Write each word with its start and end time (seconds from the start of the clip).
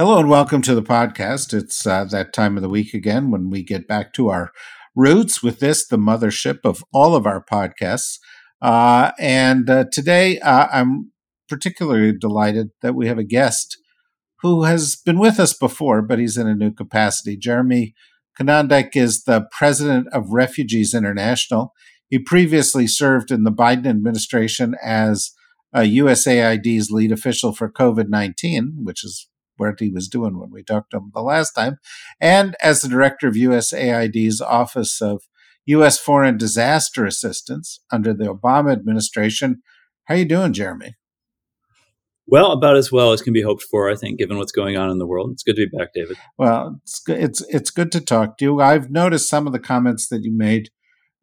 Hello 0.00 0.20
and 0.20 0.30
welcome 0.30 0.62
to 0.62 0.76
the 0.76 0.82
podcast. 0.82 1.52
It's 1.52 1.84
uh, 1.84 2.04
that 2.04 2.32
time 2.32 2.56
of 2.56 2.62
the 2.62 2.68
week 2.68 2.94
again 2.94 3.32
when 3.32 3.50
we 3.50 3.64
get 3.64 3.88
back 3.88 4.12
to 4.12 4.28
our 4.28 4.52
roots 4.94 5.42
with 5.42 5.58
this, 5.58 5.84
the 5.84 5.96
mothership 5.96 6.60
of 6.62 6.84
all 6.92 7.16
of 7.16 7.26
our 7.26 7.44
podcasts. 7.44 8.20
Uh, 8.62 9.10
and 9.18 9.68
uh, 9.68 9.86
today 9.90 10.38
uh, 10.38 10.68
I'm 10.70 11.10
particularly 11.48 12.16
delighted 12.16 12.68
that 12.80 12.94
we 12.94 13.08
have 13.08 13.18
a 13.18 13.24
guest 13.24 13.76
who 14.40 14.62
has 14.62 14.94
been 14.94 15.18
with 15.18 15.40
us 15.40 15.52
before, 15.52 16.00
but 16.00 16.20
he's 16.20 16.36
in 16.36 16.46
a 16.46 16.54
new 16.54 16.70
capacity. 16.70 17.36
Jeremy 17.36 17.96
Konyndyk 18.40 18.94
is 18.94 19.24
the 19.24 19.48
president 19.50 20.06
of 20.12 20.30
Refugees 20.30 20.94
International. 20.94 21.72
He 22.08 22.20
previously 22.20 22.86
served 22.86 23.32
in 23.32 23.42
the 23.42 23.50
Biden 23.50 23.88
administration 23.88 24.76
as 24.80 25.32
USAID's 25.74 26.92
lead 26.92 27.10
official 27.10 27.52
for 27.52 27.68
COVID 27.68 28.08
19, 28.08 28.82
which 28.84 29.04
is 29.04 29.28
what 29.58 29.80
he 29.80 29.90
was 29.90 30.08
doing 30.08 30.38
when 30.38 30.50
we 30.50 30.62
talked 30.62 30.92
to 30.92 30.96
him 30.98 31.10
the 31.14 31.22
last 31.22 31.52
time, 31.52 31.78
and 32.20 32.56
as 32.62 32.80
the 32.80 32.88
director 32.88 33.28
of 33.28 33.34
USAID's 33.34 34.40
Office 34.40 35.00
of 35.02 35.22
U.S. 35.66 35.98
Foreign 35.98 36.38
Disaster 36.38 37.04
Assistance 37.04 37.80
under 37.92 38.14
the 38.14 38.24
Obama 38.24 38.72
administration. 38.72 39.62
How 40.04 40.14
are 40.14 40.18
you 40.18 40.24
doing, 40.24 40.54
Jeremy? 40.54 40.94
Well, 42.26 42.52
about 42.52 42.76
as 42.76 42.90
well 42.90 43.12
as 43.12 43.20
can 43.20 43.34
be 43.34 43.42
hoped 43.42 43.62
for, 43.62 43.90
I 43.90 43.94
think, 43.94 44.18
given 44.18 44.38
what's 44.38 44.52
going 44.52 44.76
on 44.76 44.90
in 44.90 44.98
the 44.98 45.06
world. 45.06 45.30
It's 45.32 45.42
good 45.42 45.56
to 45.56 45.66
be 45.66 45.76
back, 45.76 45.94
David. 45.94 46.16
Well, 46.38 46.80
it's 46.82 47.00
good, 47.00 47.22
it's 47.22 47.42
it's 47.48 47.70
good 47.70 47.92
to 47.92 48.00
talk 48.00 48.38
to 48.38 48.44
you. 48.44 48.60
I've 48.60 48.90
noticed 48.90 49.28
some 49.28 49.46
of 49.46 49.52
the 49.52 49.58
comments 49.58 50.08
that 50.08 50.24
you 50.24 50.32
made 50.32 50.70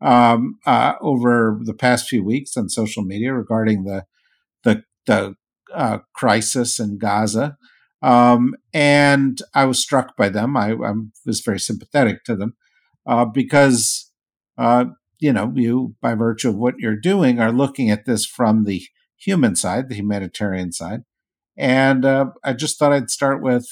um, 0.02 0.60
uh, 0.66 0.94
over 1.02 1.60
the 1.64 1.76
past 1.76 2.08
few 2.08 2.24
weeks 2.24 2.58
on 2.58 2.70
social 2.70 3.04
media 3.04 3.34
regarding 3.34 3.84
the 3.84 4.06
the 4.64 4.84
the 5.06 5.36
uh, 5.74 6.00
crisis 6.14 6.80
in 6.80 6.98
Gaza, 6.98 7.58
um, 8.06 8.54
and 8.72 9.42
I 9.56 9.66
was 9.66 9.80
struck 9.80 10.16
by 10.16 10.30
them. 10.30 10.56
I, 10.56 10.74
I 10.74 10.94
was 11.26 11.40
very 11.40 11.60
sympathetic 11.60 12.24
to 12.26 12.36
them 12.36 12.56
uh, 13.08 13.26
because 13.26 14.12
uh, 14.60 14.86
you 15.20 15.34
know 15.34 15.52
you, 15.56 15.96
by 16.02 16.14
virtue 16.14 16.50
of 16.50 16.56
what 16.56 16.76
you're 16.78 16.96
doing, 16.96 17.40
are 17.40 17.52
looking 17.52 17.90
at 17.90 18.06
this 18.06 18.24
from 18.24 18.66
the 18.66 18.84
human 19.18 19.56
side, 19.56 19.90
the 19.90 19.96
humanitarian 19.96 20.72
side. 20.72 21.02
And 21.58 22.06
uh, 22.06 22.28
I 22.44 22.54
just 22.54 22.78
thought 22.78 22.94
I'd 22.94 23.10
start 23.10 23.42
with, 23.42 23.66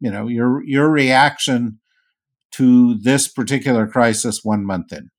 you 0.00 0.10
know, 0.10 0.26
your 0.26 0.64
your 0.64 0.90
reaction 0.90 1.78
to 2.54 2.96
this 2.96 3.28
particular 3.28 3.86
crisis 3.86 4.40
one 4.42 4.66
month 4.66 4.92
in. 4.92 5.10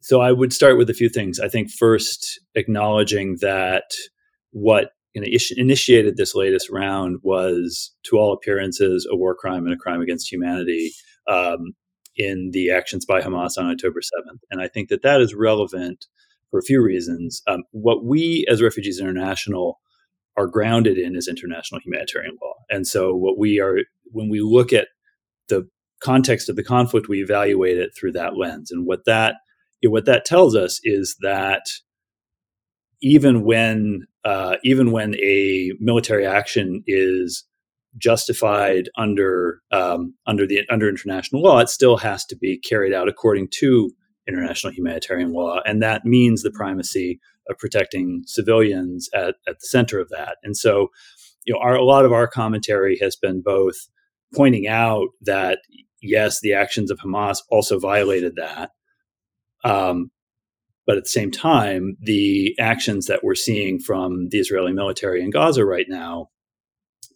So 0.00 0.20
I 0.20 0.30
would 0.30 0.52
start 0.52 0.78
with 0.78 0.88
a 0.90 0.94
few 0.94 1.08
things. 1.08 1.40
I 1.40 1.48
think 1.48 1.72
first 1.72 2.38
acknowledging 2.54 3.38
that 3.40 3.90
what 4.52 4.92
you 5.24 5.30
know, 5.30 5.62
initiated 5.62 6.16
this 6.16 6.34
latest 6.34 6.70
round 6.70 7.18
was, 7.22 7.94
to 8.04 8.16
all 8.16 8.32
appearances, 8.32 9.06
a 9.10 9.16
war 9.16 9.34
crime 9.34 9.64
and 9.64 9.74
a 9.74 9.78
crime 9.78 10.00
against 10.00 10.30
humanity 10.30 10.92
um, 11.26 11.72
in 12.16 12.50
the 12.52 12.70
actions 12.70 13.04
by 13.06 13.20
Hamas 13.20 13.58
on 13.58 13.70
October 13.70 14.00
7th. 14.00 14.38
And 14.50 14.60
I 14.60 14.68
think 14.68 14.88
that 14.88 15.02
that 15.02 15.20
is 15.20 15.34
relevant 15.34 16.06
for 16.50 16.58
a 16.58 16.62
few 16.64 16.82
reasons. 16.82 17.42
Um, 17.46 17.64
what 17.72 18.04
we 18.04 18.46
as 18.50 18.62
Refugees 18.62 19.00
International 19.00 19.78
are 20.36 20.46
grounded 20.46 20.98
in 20.98 21.16
is 21.16 21.28
international 21.28 21.80
humanitarian 21.84 22.36
law. 22.42 22.54
And 22.70 22.86
so, 22.86 23.14
what 23.14 23.38
we 23.38 23.60
are, 23.60 23.78
when 24.12 24.28
we 24.28 24.40
look 24.40 24.72
at 24.72 24.88
the 25.48 25.68
context 26.00 26.48
of 26.48 26.56
the 26.56 26.64
conflict, 26.64 27.08
we 27.08 27.22
evaluate 27.22 27.76
it 27.76 27.90
through 27.98 28.12
that 28.12 28.36
lens. 28.36 28.70
And 28.70 28.86
what 28.86 29.04
that, 29.06 29.34
you 29.80 29.88
know, 29.88 29.92
what 29.92 30.06
that 30.06 30.24
tells 30.24 30.54
us 30.54 30.80
is 30.84 31.16
that 31.22 31.62
even 33.02 33.44
when, 33.44 34.06
uh, 34.24 34.56
even 34.64 34.90
when 34.90 35.14
a 35.16 35.72
military 35.80 36.26
action 36.26 36.82
is 36.86 37.44
justified 37.96 38.88
under 38.96 39.60
um, 39.70 40.14
under 40.26 40.46
the 40.46 40.62
under 40.70 40.88
international 40.88 41.42
law, 41.42 41.58
it 41.58 41.68
still 41.68 41.96
has 41.96 42.24
to 42.26 42.36
be 42.36 42.58
carried 42.58 42.92
out 42.92 43.08
according 43.08 43.48
to 43.48 43.90
international 44.28 44.72
humanitarian 44.72 45.32
law. 45.32 45.60
And 45.64 45.82
that 45.82 46.04
means 46.04 46.42
the 46.42 46.50
primacy 46.50 47.18
of 47.48 47.58
protecting 47.58 48.22
civilians 48.26 49.08
at, 49.14 49.36
at 49.48 49.58
the 49.60 49.66
center 49.66 49.98
of 49.98 50.10
that. 50.10 50.36
And 50.42 50.56
so, 50.56 50.88
you 51.44 51.54
know, 51.54 51.60
our, 51.60 51.76
a 51.76 51.84
lot 51.84 52.04
of 52.04 52.12
our 52.12 52.28
commentary 52.28 52.98
has 53.00 53.16
been 53.16 53.40
both 53.40 53.76
pointing 54.34 54.68
out 54.68 55.08
that, 55.22 55.60
yes, 56.02 56.40
the 56.40 56.52
actions 56.52 56.90
of 56.90 56.98
Hamas 56.98 57.38
also 57.50 57.78
violated 57.78 58.36
that. 58.36 58.72
Um, 59.64 60.10
but 60.88 60.96
at 60.96 61.04
the 61.04 61.10
same 61.10 61.30
time, 61.30 61.96
the 62.00 62.56
actions 62.58 63.06
that 63.06 63.22
we're 63.22 63.36
seeing 63.36 63.78
from 63.78 64.28
the 64.30 64.38
Israeli 64.38 64.72
military 64.72 65.22
in 65.22 65.30
Gaza 65.30 65.64
right 65.64 65.86
now 65.88 66.30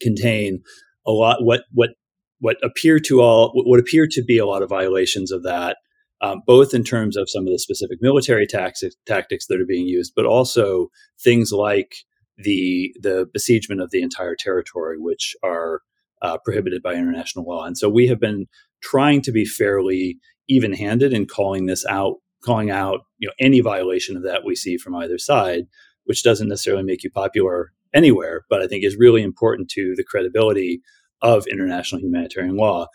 contain 0.01 0.63
a 1.05 1.11
lot 1.11 1.43
what 1.43 1.63
what 1.73 1.91
what 2.39 2.57
appear 2.63 3.01
to 3.01 3.21
all 3.21 3.51
what 3.55 3.81
appear 3.81 4.07
to 4.09 4.23
be 4.23 4.39
a 4.39 4.47
lot 4.47 4.63
of 4.63 4.69
violations 4.69 5.33
of 5.33 5.43
that 5.43 5.79
um, 6.23 6.41
both 6.47 6.73
in 6.73 6.85
terms 6.85 7.17
of 7.17 7.29
some 7.29 7.47
of 7.47 7.53
the 7.53 7.59
specific 7.59 7.99
military 8.01 8.47
tactics, 8.47 8.95
tactics 9.07 9.47
that 9.49 9.61
are 9.61 9.67
being 9.67 9.87
used, 9.87 10.13
but 10.15 10.25
also 10.25 10.89
things 11.23 11.51
like 11.53 11.97
the 12.39 12.95
the 13.03 13.27
besiegement 13.35 13.81
of 13.81 13.91
the 13.91 14.03
entire 14.03 14.37
territory, 14.39 14.97
which 14.99 15.35
are 15.43 15.81
uh, 16.23 16.39
prohibited 16.45 16.83
by 16.83 16.95
international 16.95 17.45
law. 17.45 17.65
And 17.65 17.77
so 17.77 17.89
we 17.89 18.07
have 18.07 18.21
been 18.21 18.47
trying 18.83 19.21
to 19.23 19.33
be 19.33 19.45
fairly 19.45 20.19
even-handed 20.49 21.13
in 21.13 21.27
calling 21.27 21.67
this 21.67 21.85
out, 21.87 22.17
calling 22.45 22.71
out 22.71 23.01
you 23.19 23.29
know 23.29 23.35
any 23.41 23.61
violation 23.61 24.17
of 24.17 24.23
that 24.25 24.45
we 24.45 24.55
see 24.55 24.77
from 24.77 24.95
either 24.95 25.19
side, 25.19 25.67
which 26.05 26.23
doesn't 26.23 26.49
necessarily 26.49 26.83
make 26.83 27.03
you 27.03 27.11
popular 27.11 27.73
anywhere, 27.95 28.45
but 28.49 28.63
I 28.63 28.67
think 28.67 28.85
is 28.85 28.97
really 28.97 29.23
important 29.23 29.69
to 29.71 29.95
the 29.97 30.05
credibility 30.05 30.83
of 31.21 31.47
international 31.47 32.01
humanitarian 32.01 32.57
law. 32.57 32.89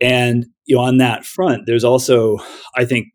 And 0.00 0.46
you 0.64 0.76
know, 0.76 0.82
on 0.82 0.98
that 0.98 1.24
front, 1.24 1.66
there's 1.66 1.84
also, 1.84 2.38
I 2.76 2.84
think, 2.84 3.06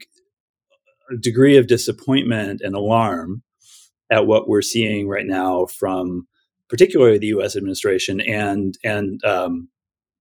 a 1.11 1.17
degree 1.17 1.57
of 1.57 1.67
disappointment 1.67 2.61
and 2.61 2.75
alarm 2.75 3.43
at 4.11 4.27
what 4.27 4.47
we're 4.47 4.61
seeing 4.61 5.07
right 5.07 5.25
now 5.25 5.65
from 5.65 6.27
particularly 6.69 7.17
the 7.17 7.27
U.S. 7.27 7.55
administration 7.55 8.19
and 8.21 8.77
and 8.83 9.23
um, 9.23 9.69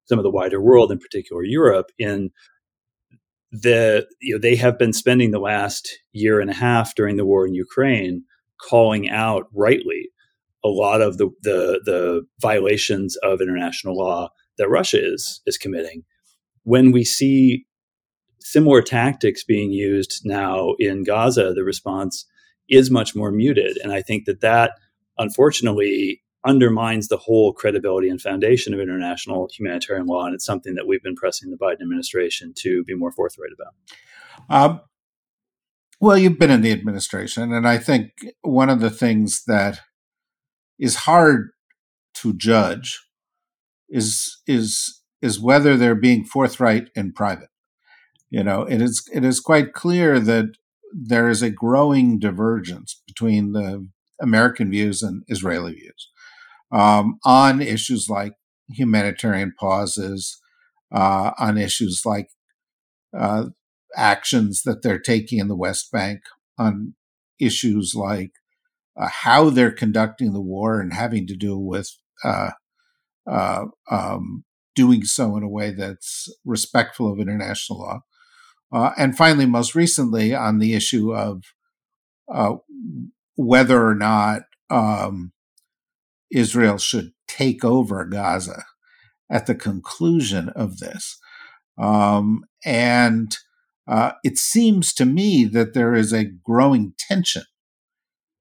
some 0.04 0.18
of 0.18 0.22
the 0.22 0.30
wider 0.30 0.60
world, 0.60 0.92
in 0.92 0.98
particular 0.98 1.42
Europe, 1.42 1.90
in 1.98 2.30
the 3.52 4.06
you 4.20 4.34
know 4.34 4.40
they 4.40 4.56
have 4.56 4.78
been 4.78 4.92
spending 4.92 5.30
the 5.30 5.38
last 5.38 5.88
year 6.12 6.40
and 6.40 6.50
a 6.50 6.54
half 6.54 6.94
during 6.94 7.16
the 7.16 7.24
war 7.24 7.46
in 7.46 7.54
Ukraine 7.54 8.24
calling 8.60 9.10
out 9.10 9.46
rightly 9.54 10.08
a 10.64 10.68
lot 10.68 11.02
of 11.02 11.18
the 11.18 11.28
the, 11.42 11.80
the 11.84 12.22
violations 12.40 13.16
of 13.16 13.40
international 13.40 13.96
law 13.96 14.30
that 14.58 14.68
Russia 14.68 14.98
is 15.00 15.42
is 15.46 15.58
committing 15.58 16.02
when 16.64 16.92
we 16.92 17.04
see 17.04 17.66
similar 18.40 18.82
tactics 18.82 19.44
being 19.44 19.70
used 19.70 20.22
now 20.24 20.74
in 20.78 21.04
Gaza, 21.04 21.52
the 21.54 21.64
response 21.64 22.26
is 22.68 22.90
much 22.90 23.14
more 23.14 23.30
muted. 23.30 23.76
And 23.82 23.92
I 23.92 24.02
think 24.02 24.24
that 24.26 24.40
that, 24.40 24.72
unfortunately, 25.18 26.21
undermines 26.44 27.08
the 27.08 27.16
whole 27.16 27.52
credibility 27.52 28.08
and 28.08 28.20
foundation 28.20 28.74
of 28.74 28.80
international 28.80 29.48
humanitarian 29.56 30.06
law. 30.06 30.24
And 30.24 30.34
it's 30.34 30.44
something 30.44 30.74
that 30.74 30.86
we've 30.86 31.02
been 31.02 31.14
pressing 31.14 31.50
the 31.50 31.56
Biden 31.56 31.82
administration 31.82 32.52
to 32.58 32.84
be 32.84 32.94
more 32.94 33.12
forthright 33.12 33.50
about. 33.52 33.74
Um, 34.50 34.80
well, 36.00 36.18
you've 36.18 36.38
been 36.38 36.50
in 36.50 36.62
the 36.62 36.72
administration, 36.72 37.52
and 37.52 37.66
I 37.66 37.78
think 37.78 38.10
one 38.40 38.68
of 38.68 38.80
the 38.80 38.90
things 38.90 39.44
that 39.46 39.80
is 40.78 40.96
hard 40.96 41.50
to 42.14 42.32
judge 42.32 43.00
is 43.88 44.40
is 44.48 45.00
is 45.20 45.38
whether 45.38 45.76
they're 45.76 45.94
being 45.94 46.24
forthright 46.24 46.88
in 46.96 47.12
private. 47.12 47.50
You 48.30 48.42
know, 48.42 48.62
it 48.62 48.82
is 48.82 49.08
it 49.12 49.24
is 49.24 49.38
quite 49.38 49.74
clear 49.74 50.18
that 50.18 50.46
there 50.92 51.28
is 51.28 51.40
a 51.40 51.50
growing 51.50 52.18
divergence 52.18 53.00
between 53.06 53.52
the 53.52 53.88
American 54.20 54.70
views 54.70 55.02
and 55.02 55.22
Israeli 55.28 55.74
views 55.74 56.11
um, 56.72 57.18
on 57.24 57.60
issues 57.60 58.08
like 58.08 58.32
humanitarian 58.68 59.52
pauses, 59.58 60.40
uh, 60.94 61.32
on 61.38 61.58
issues 61.58 62.02
like 62.04 62.28
uh, 63.16 63.46
actions 63.96 64.62
that 64.64 64.82
they're 64.82 64.98
taking 64.98 65.38
in 65.38 65.48
the 65.48 65.56
West 65.56 65.92
Bank, 65.92 66.20
on 66.58 66.94
issues 67.38 67.94
like 67.94 68.32
uh, 68.98 69.08
how 69.08 69.50
they're 69.50 69.72
conducting 69.72 70.32
the 70.32 70.40
war 70.40 70.80
and 70.80 70.92
having 70.92 71.26
to 71.26 71.36
do 71.36 71.58
with 71.58 71.90
uh, 72.24 72.50
uh, 73.30 73.66
um, 73.90 74.44
doing 74.74 75.04
so 75.04 75.36
in 75.36 75.42
a 75.42 75.48
way 75.48 75.70
that's 75.72 76.28
respectful 76.44 77.12
of 77.12 77.20
international 77.20 77.80
law. 77.80 78.00
Uh, 78.72 78.92
and 78.96 79.16
finally, 79.16 79.44
most 79.44 79.74
recently, 79.74 80.34
on 80.34 80.58
the 80.58 80.72
issue 80.72 81.14
of 81.14 81.42
whether 83.36 83.86
or 83.86 83.94
not 83.94 84.42
um, 84.70 85.32
Israel 86.32 86.78
should 86.78 87.12
take 87.28 87.64
over 87.64 88.04
Gaza 88.04 88.64
at 89.30 89.46
the 89.46 89.54
conclusion 89.54 90.48
of 90.50 90.78
this. 90.78 91.18
Um, 91.78 92.44
and 92.64 93.36
uh, 93.88 94.12
it 94.22 94.38
seems 94.38 94.92
to 94.94 95.04
me 95.04 95.44
that 95.44 95.74
there 95.74 95.94
is 95.94 96.12
a 96.12 96.24
growing 96.24 96.94
tension 96.98 97.44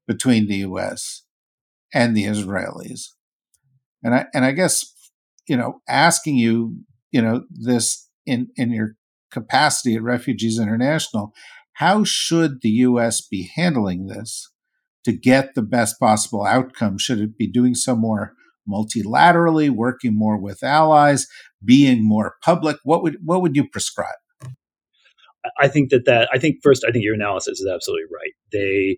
between 0.07 0.47
the 0.47 0.57
U.S. 0.57 1.23
and 1.93 2.15
the 2.15 2.25
Israelis. 2.25 3.09
And 4.03 4.13
I 4.15 4.25
and 4.33 4.45
I 4.45 4.51
guess 4.51 4.93
you 5.47 5.55
know 5.55 5.81
asking 5.87 6.35
you 6.35 6.77
you 7.11 7.21
know 7.21 7.43
this 7.49 8.09
in 8.25 8.49
in 8.55 8.71
your 8.71 8.95
capacity 9.31 9.95
at 9.95 10.03
Refugees 10.03 10.59
International, 10.59 11.33
how 11.73 12.03
should 12.03 12.61
the 12.61 12.69
U.S. 12.69 13.25
be 13.25 13.49
handling 13.55 14.07
this 14.07 14.50
to 15.03 15.11
get 15.11 15.55
the 15.55 15.61
best 15.61 15.99
possible 15.99 16.45
outcome? 16.45 16.97
Should 16.97 17.19
it 17.19 17.37
be 17.37 17.47
doing 17.47 17.75
so 17.75 17.95
more 17.95 18.33
multilaterally, 18.69 19.69
working 19.69 20.15
more 20.17 20.37
with 20.37 20.63
allies, 20.63 21.27
being 21.63 22.03
more 22.03 22.35
public? 22.43 22.77
What 22.83 23.03
would 23.03 23.17
what 23.23 23.41
would 23.41 23.55
you 23.55 23.67
prescribe? 23.67 24.15
I 25.59 25.67
think 25.67 25.89
that 25.89 26.05
that 26.05 26.29
I 26.33 26.37
think 26.37 26.57
first 26.63 26.85
I 26.87 26.91
think 26.91 27.03
your 27.03 27.15
analysis 27.15 27.59
is 27.59 27.67
absolutely 27.67 28.05
right. 28.05 28.33
They 28.51 28.97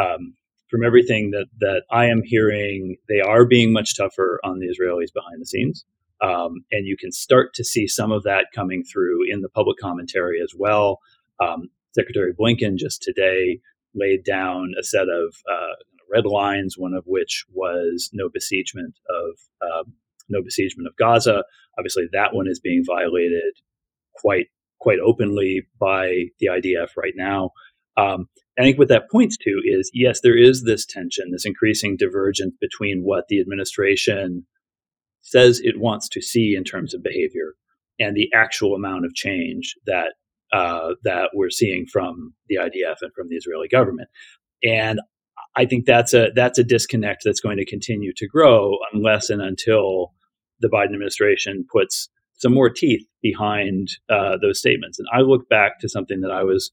um, 0.00 0.34
from 0.70 0.84
everything 0.84 1.30
that 1.30 1.46
that 1.60 1.82
I 1.90 2.06
am 2.06 2.22
hearing, 2.24 2.96
they 3.08 3.20
are 3.20 3.44
being 3.44 3.72
much 3.72 3.96
tougher 3.96 4.40
on 4.44 4.58
the 4.58 4.66
Israelis 4.66 5.12
behind 5.12 5.40
the 5.40 5.46
scenes. 5.46 5.84
Um, 6.20 6.64
and 6.70 6.86
you 6.86 6.96
can 6.96 7.10
start 7.10 7.52
to 7.54 7.64
see 7.64 7.88
some 7.88 8.12
of 8.12 8.22
that 8.22 8.46
coming 8.54 8.84
through 8.84 9.28
in 9.28 9.40
the 9.40 9.48
public 9.48 9.76
commentary 9.78 10.40
as 10.40 10.52
well. 10.56 11.00
Um, 11.40 11.68
Secretary 11.94 12.32
Blinken 12.32 12.76
just 12.76 13.02
today 13.02 13.60
laid 13.94 14.24
down 14.24 14.72
a 14.78 14.82
set 14.82 15.08
of 15.08 15.34
uh, 15.50 15.74
red 16.12 16.26
lines, 16.26 16.76
one 16.76 16.94
of 16.94 17.04
which 17.06 17.44
was 17.52 18.10
no 18.12 18.28
besiegement 18.28 18.94
of 19.08 19.38
uh, 19.62 19.84
no 20.28 20.42
besiegement 20.42 20.88
of 20.88 20.96
Gaza. 20.96 21.44
Obviously, 21.78 22.04
that 22.12 22.34
one 22.34 22.48
is 22.48 22.60
being 22.60 22.84
violated 22.86 23.54
quite 24.14 24.46
quite 24.78 24.98
openly 24.98 25.62
by 25.78 26.24
the 26.40 26.48
IDF 26.48 26.88
right 26.96 27.14
now. 27.16 27.50
Um, 27.96 28.28
I 28.58 28.62
think 28.62 28.78
what 28.78 28.88
that 28.88 29.10
points 29.10 29.36
to 29.38 29.60
is 29.64 29.90
yes, 29.94 30.20
there 30.20 30.36
is 30.36 30.64
this 30.64 30.84
tension, 30.84 31.30
this 31.30 31.46
increasing 31.46 31.96
divergence 31.96 32.54
between 32.60 33.02
what 33.02 33.28
the 33.28 33.40
administration 33.40 34.46
says 35.22 35.60
it 35.62 35.78
wants 35.78 36.08
to 36.10 36.20
see 36.20 36.54
in 36.56 36.64
terms 36.64 36.94
of 36.94 37.02
behavior 37.02 37.54
and 37.98 38.16
the 38.16 38.30
actual 38.34 38.74
amount 38.74 39.04
of 39.04 39.14
change 39.14 39.74
that 39.86 40.14
uh, 40.52 40.94
that 41.04 41.30
we're 41.34 41.50
seeing 41.50 41.86
from 41.86 42.34
the 42.48 42.56
IDF 42.56 42.96
and 43.00 43.12
from 43.14 43.28
the 43.28 43.36
Israeli 43.36 43.68
government. 43.68 44.08
And 44.62 45.00
I 45.56 45.66
think 45.66 45.86
that's 45.86 46.14
a 46.14 46.30
that's 46.34 46.58
a 46.58 46.64
disconnect 46.64 47.22
that's 47.24 47.40
going 47.40 47.58
to 47.58 47.64
continue 47.64 48.12
to 48.16 48.26
grow 48.26 48.76
unless 48.92 49.30
and 49.30 49.42
until 49.42 50.12
the 50.60 50.68
Biden 50.68 50.92
administration 50.92 51.66
puts 51.70 52.08
some 52.36 52.54
more 52.54 52.70
teeth 52.70 53.06
behind 53.22 53.88
uh, 54.10 54.36
those 54.40 54.58
statements. 54.58 54.98
And 54.98 55.08
I 55.12 55.20
look 55.20 55.48
back 55.48 55.78
to 55.80 55.88
something 55.88 56.20
that 56.20 56.30
I 56.30 56.42
was 56.42 56.70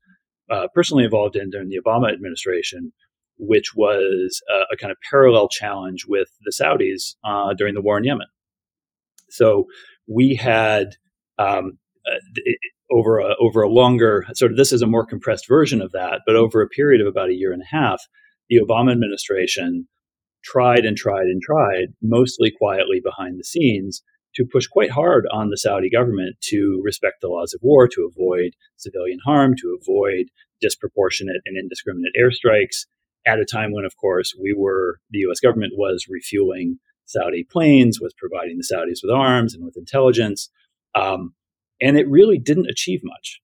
uh, 0.49 0.67
personally 0.73 1.03
involved 1.03 1.35
in 1.35 1.49
during 1.49 1.69
the 1.69 1.79
Obama 1.79 2.11
administration, 2.11 2.91
which 3.37 3.75
was 3.75 4.41
a, 4.49 4.75
kind 4.77 4.91
of 4.91 4.97
parallel 5.09 5.47
challenge 5.47 6.05
with 6.07 6.29
the 6.41 6.51
Saudis 6.51 7.15
uh, 7.23 7.53
during 7.53 7.75
the 7.75 7.81
war 7.81 7.97
in 7.97 8.03
Yemen. 8.03 8.27
So 9.29 9.67
we 10.07 10.35
had 10.35 10.95
um, 11.37 11.77
uh, 12.11 12.19
over 12.91 13.19
a 13.19 13.35
over 13.39 13.61
a 13.61 13.69
longer 13.69 14.25
sort 14.33 14.51
of 14.51 14.57
this 14.57 14.73
is 14.73 14.81
a 14.81 14.87
more 14.87 15.05
compressed 15.05 15.47
version 15.47 15.81
of 15.81 15.91
that, 15.91 16.21
but 16.25 16.35
over 16.35 16.61
a 16.61 16.67
period 16.67 17.01
of 17.01 17.07
about 17.07 17.29
a 17.29 17.35
year 17.35 17.51
and 17.51 17.61
a 17.61 17.75
half, 17.75 18.01
the 18.49 18.59
Obama 18.59 18.91
administration 18.91 19.87
tried 20.43 20.85
and 20.85 20.97
tried 20.97 21.27
and 21.27 21.41
tried, 21.41 21.87
mostly 22.01 22.51
quietly 22.51 23.01
behind 23.03 23.39
the 23.39 23.43
scenes, 23.43 24.01
to 24.35 24.45
push 24.45 24.67
quite 24.67 24.91
hard 24.91 25.27
on 25.31 25.49
the 25.49 25.57
Saudi 25.57 25.89
government 25.89 26.35
to 26.41 26.81
respect 26.83 27.21
the 27.21 27.27
laws 27.27 27.53
of 27.53 27.59
war, 27.63 27.87
to 27.87 28.09
avoid 28.09 28.51
civilian 28.77 29.19
harm, 29.25 29.55
to 29.57 29.77
avoid 29.79 30.27
disproportionate 30.61 31.41
and 31.45 31.57
indiscriminate 31.57 32.13
airstrikes 32.19 32.85
at 33.25 33.39
a 33.39 33.45
time 33.45 33.71
when, 33.71 33.85
of 33.85 33.97
course, 33.97 34.33
we 34.41 34.53
were, 34.55 34.99
the 35.09 35.19
US 35.19 35.39
government 35.39 35.73
was 35.75 36.05
refueling 36.09 36.79
Saudi 37.05 37.43
planes, 37.43 37.99
was 37.99 38.13
providing 38.17 38.57
the 38.57 38.63
Saudis 38.63 38.99
with 39.03 39.11
arms 39.11 39.53
and 39.53 39.65
with 39.65 39.77
intelligence. 39.77 40.49
Um, 40.95 41.33
and 41.81 41.97
it 41.97 42.09
really 42.09 42.37
didn't 42.37 42.69
achieve 42.69 43.01
much. 43.03 43.41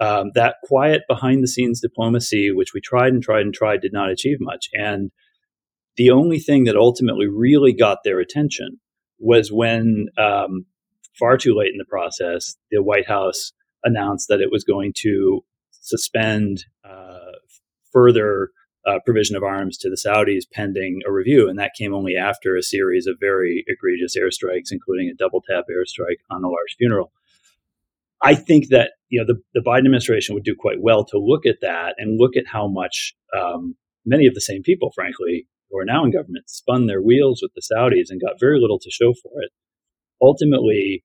Um, 0.00 0.32
that 0.34 0.56
quiet 0.64 1.02
behind 1.08 1.42
the 1.42 1.48
scenes 1.48 1.80
diplomacy, 1.80 2.50
which 2.50 2.74
we 2.74 2.80
tried 2.80 3.12
and 3.12 3.22
tried 3.22 3.42
and 3.42 3.54
tried, 3.54 3.80
did 3.80 3.92
not 3.92 4.10
achieve 4.10 4.38
much. 4.40 4.68
And 4.72 5.10
the 5.96 6.10
only 6.10 6.40
thing 6.40 6.64
that 6.64 6.76
ultimately 6.76 7.26
really 7.28 7.72
got 7.72 7.98
their 8.04 8.18
attention 8.18 8.80
was 9.18 9.52
when, 9.52 10.08
um, 10.18 10.66
far 11.18 11.36
too 11.36 11.54
late 11.54 11.70
in 11.70 11.78
the 11.78 11.84
process, 11.84 12.56
the 12.72 12.82
White 12.82 13.06
House 13.06 13.52
announced 13.84 14.28
that 14.28 14.40
it 14.40 14.50
was 14.50 14.64
going 14.64 14.92
to 14.96 15.44
suspend 15.70 16.64
uh, 16.84 17.32
further 17.92 18.50
uh, 18.86 18.98
provision 19.04 19.36
of 19.36 19.42
arms 19.42 19.78
to 19.78 19.88
the 19.88 19.96
Saudis 19.96 20.44
pending 20.52 21.00
a 21.06 21.12
review. 21.12 21.48
And 21.48 21.58
that 21.58 21.74
came 21.78 21.94
only 21.94 22.16
after 22.16 22.56
a 22.56 22.62
series 22.62 23.06
of 23.06 23.16
very 23.20 23.64
egregious 23.66 24.16
airstrikes, 24.16 24.72
including 24.72 25.08
a 25.08 25.14
double 25.14 25.42
tap 25.48 25.64
airstrike 25.70 26.20
on 26.30 26.44
a 26.44 26.48
large 26.48 26.76
funeral. 26.76 27.12
I 28.24 28.34
think 28.34 28.68
that 28.70 28.92
you 29.08 29.20
know 29.20 29.26
the, 29.26 29.40
the 29.54 29.64
Biden 29.64 29.80
administration 29.80 30.34
would 30.34 30.44
do 30.44 30.56
quite 30.58 30.80
well 30.80 31.04
to 31.06 31.18
look 31.18 31.46
at 31.46 31.60
that 31.60 31.94
and 31.98 32.18
look 32.18 32.36
at 32.36 32.46
how 32.46 32.66
much 32.66 33.14
um, 33.38 33.76
many 34.04 34.26
of 34.26 34.34
the 34.34 34.40
same 34.40 34.62
people, 34.62 34.90
frankly, 34.94 35.46
who 35.70 35.78
are 35.78 35.84
now 35.84 36.04
in 36.04 36.10
government, 36.10 36.48
spun 36.48 36.86
their 36.86 37.02
wheels 37.02 37.40
with 37.42 37.52
the 37.54 37.62
Saudis 37.62 38.08
and 38.08 38.20
got 38.20 38.40
very 38.40 38.60
little 38.60 38.78
to 38.78 38.90
show 38.90 39.12
for 39.12 39.42
it. 39.42 39.50
Ultimately, 40.22 41.04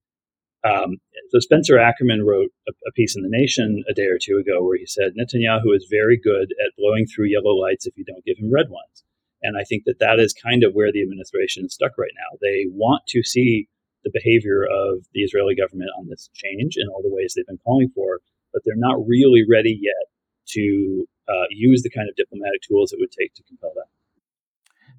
um, 0.64 0.98
so 1.30 1.40
Spencer 1.40 1.78
Ackerman 1.78 2.26
wrote 2.26 2.52
a, 2.68 2.72
a, 2.88 2.92
piece 2.92 3.16
in 3.16 3.24
the 3.24 3.30
Nation 3.32 3.84
a 3.90 3.94
day 3.94 4.08
or 4.08 4.18
two 4.22 4.38
ago 4.38 4.62
where 4.62 4.78
he 4.78 4.86
said 4.86 5.14
Netanyahu 5.16 5.76
is 5.76 5.88
very 5.90 6.20
good 6.22 6.52
at 6.64 6.76
blowing 6.78 7.06
through 7.06 7.28
yellow 7.28 7.56
lights 7.56 7.86
if 7.86 7.98
you 7.98 8.04
don't 8.04 8.26
give 8.26 8.38
him 8.38 8.52
red 8.52 8.70
ones. 8.70 9.04
And 9.42 9.58
I 9.58 9.64
think 9.64 9.84
that 9.86 10.00
that 10.00 10.20
is 10.20 10.34
kind 10.34 10.64
of 10.64 10.74
where 10.74 10.92
the 10.92 11.02
administration 11.02 11.66
is 11.66 11.74
stuck 11.74 11.98
right 11.98 12.12
now. 12.14 12.38
They 12.42 12.66
want 12.68 13.04
to 13.10 13.24
see 13.24 13.70
the 14.03 14.12
behavior 14.13 14.63
of 14.63 15.06
the 15.13 15.22
Israeli 15.22 15.56
government 15.56 15.89
on 15.98 16.08
this 16.08 16.29
change 16.34 16.75
in 16.77 16.88
all 16.89 17.01
the 17.01 17.13
ways 17.13 17.34
they've 17.36 17.48
been 17.48 17.60
calling 17.65 17.89
for, 17.94 18.20
but 18.53 18.62
they're 18.65 18.75
not 18.75 18.98
really 19.08 19.44
ready 19.50 19.77
yet 19.82 20.10
to 20.50 21.06
uh, 21.27 21.46
use 21.51 21.84
the 21.84 21.89
kind 21.89 22.10
of 22.10 22.15
diplomatic 22.15 22.62
tools 22.68 22.91
it 22.91 23.00
would 23.00 23.12
take 23.12 23.34
to 23.36 23.44
compel 23.44 23.72
that. 23.75 23.86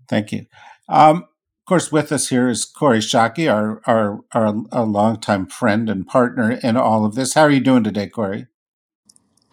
Thank 0.09 0.33
you. 0.33 0.47
Um, 0.89 1.17
of 1.17 1.67
course, 1.67 1.93
with 1.93 2.11
us 2.11 2.29
here 2.29 2.49
is 2.49 2.65
Kori 2.65 2.99
Schake, 2.99 3.51
our, 3.53 3.81
our, 3.87 4.21
our, 4.33 4.55
our 4.73 4.85
longtime 4.85 5.47
friend 5.47 5.89
and 5.89 6.07
partner 6.07 6.53
in 6.63 6.77
all 6.77 7.05
of 7.05 7.15
this. 7.15 7.35
How 7.35 7.43
are 7.43 7.51
you 7.51 7.61
doing 7.61 7.85
today, 7.85 8.09
Kori? 8.09 8.47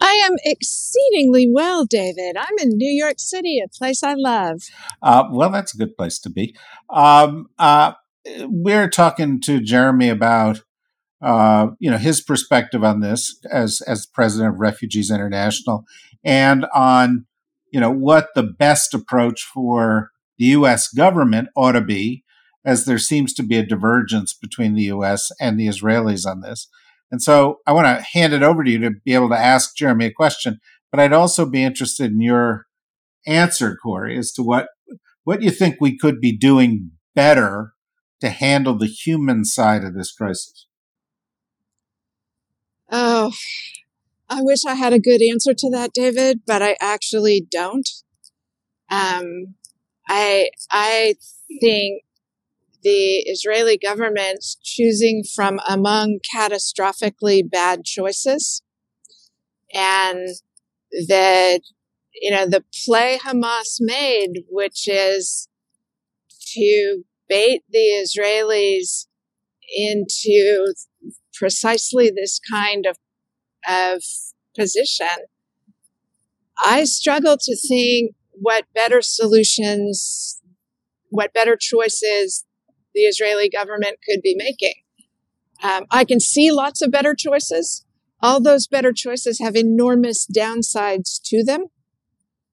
I 0.00 0.20
am 0.24 0.36
exceedingly 0.44 1.48
well, 1.50 1.84
David. 1.84 2.36
I'm 2.36 2.58
in 2.58 2.70
New 2.70 2.90
York 2.90 3.16
City, 3.18 3.60
a 3.64 3.68
place 3.68 4.02
I 4.02 4.14
love. 4.14 4.62
Uh, 5.02 5.24
well, 5.30 5.50
that's 5.50 5.74
a 5.74 5.76
good 5.76 5.96
place 5.96 6.18
to 6.20 6.30
be. 6.30 6.56
Um, 6.90 7.50
uh, 7.58 7.92
we're 8.26 8.88
talking 8.88 9.40
to 9.42 9.60
Jeremy 9.60 10.08
about 10.08 10.62
uh, 11.20 11.68
you 11.80 11.90
know, 11.90 11.98
his 11.98 12.20
perspective 12.20 12.84
on 12.84 13.00
this 13.00 13.38
as 13.50 13.80
as 13.86 14.06
president 14.06 14.54
of 14.54 14.60
Refugees 14.60 15.10
International, 15.10 15.84
and 16.24 16.66
on 16.74 17.26
you 17.72 17.80
know 17.80 17.90
what 17.90 18.28
the 18.34 18.42
best 18.42 18.94
approach 18.94 19.42
for 19.42 20.10
the 20.38 20.46
U.S. 20.46 20.88
government 20.88 21.48
ought 21.56 21.72
to 21.72 21.80
be, 21.80 22.22
as 22.64 22.84
there 22.84 22.98
seems 22.98 23.34
to 23.34 23.42
be 23.42 23.56
a 23.56 23.66
divergence 23.66 24.32
between 24.32 24.74
the 24.74 24.84
U.S. 24.84 25.30
and 25.40 25.58
the 25.58 25.66
Israelis 25.66 26.24
on 26.24 26.40
this. 26.40 26.68
And 27.10 27.20
so 27.20 27.58
I 27.66 27.72
want 27.72 27.86
to 27.86 28.04
hand 28.04 28.32
it 28.32 28.42
over 28.42 28.62
to 28.62 28.70
you 28.70 28.78
to 28.80 28.90
be 29.04 29.14
able 29.14 29.30
to 29.30 29.38
ask 29.38 29.74
Jeremy 29.76 30.06
a 30.06 30.12
question, 30.12 30.60
but 30.92 31.00
I'd 31.00 31.12
also 31.12 31.46
be 31.46 31.64
interested 31.64 32.12
in 32.12 32.20
your 32.20 32.66
answer, 33.26 33.76
Kori, 33.82 34.16
as 34.16 34.30
to 34.32 34.42
what 34.42 34.68
what 35.24 35.42
you 35.42 35.50
think 35.50 35.76
we 35.80 35.98
could 35.98 36.20
be 36.20 36.36
doing 36.36 36.92
better 37.16 37.72
to 38.20 38.30
handle 38.30 38.76
the 38.76 38.86
human 38.86 39.44
side 39.44 39.84
of 39.84 39.94
this 39.94 40.12
crisis. 40.12 40.66
Oh, 42.90 43.32
I 44.28 44.42
wish 44.42 44.64
I 44.66 44.74
had 44.74 44.92
a 44.92 44.98
good 44.98 45.22
answer 45.22 45.54
to 45.54 45.70
that, 45.70 45.92
David, 45.92 46.40
but 46.46 46.62
I 46.62 46.76
actually 46.80 47.46
don't. 47.50 47.88
Um, 48.90 49.54
I 50.08 50.50
I 50.70 51.14
think 51.60 52.02
the 52.82 53.18
Israeli 53.26 53.76
government 53.76 54.44
choosing 54.62 55.22
from 55.34 55.60
among 55.68 56.20
catastrophically 56.34 57.48
bad 57.48 57.84
choices, 57.84 58.62
and 59.74 60.28
that 61.08 61.60
you 62.14 62.30
know 62.30 62.46
the 62.46 62.64
play 62.84 63.18
Hamas 63.22 63.76
made, 63.80 64.44
which 64.48 64.88
is 64.88 65.48
to 66.54 67.04
bait 67.28 67.62
the 67.70 67.78
Israelis 68.04 69.06
into 69.76 70.72
precisely 71.34 72.10
this 72.10 72.40
kind 72.50 72.86
of 72.86 72.96
of 73.68 74.02
position, 74.56 75.26
I 76.64 76.84
struggle 76.84 77.36
to 77.40 77.56
think 77.56 78.14
what 78.32 78.64
better 78.74 79.02
solutions, 79.02 80.40
what 81.10 81.32
better 81.32 81.56
choices 81.58 82.44
the 82.94 83.02
Israeli 83.02 83.48
government 83.48 83.98
could 84.08 84.20
be 84.22 84.34
making. 84.36 84.74
Um, 85.62 85.84
I 85.90 86.04
can 86.04 86.20
see 86.20 86.52
lots 86.52 86.82
of 86.82 86.90
better 86.90 87.14
choices. 87.14 87.84
All 88.20 88.40
those 88.40 88.66
better 88.66 88.92
choices 88.92 89.40
have 89.40 89.56
enormous 89.56 90.26
downsides 90.26 91.20
to 91.26 91.44
them. 91.44 91.66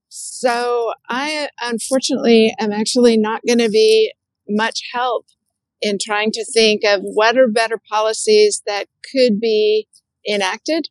So 0.10 0.94
I 1.10 1.50
unfortunately 1.62 2.53
am 2.60 2.72
actually 2.72 3.17
not 3.17 3.41
going 3.46 3.60
to 3.60 3.70
be 3.70 4.13
much 4.47 4.81
help 4.93 5.25
in 5.81 5.97
trying 6.01 6.31
to 6.31 6.45
think 6.45 6.83
of 6.83 7.01
what 7.01 7.37
are 7.37 7.47
better 7.47 7.79
policies 7.89 8.61
that 8.65 8.87
could 9.11 9.39
be 9.39 9.87
enacted. 10.27 10.87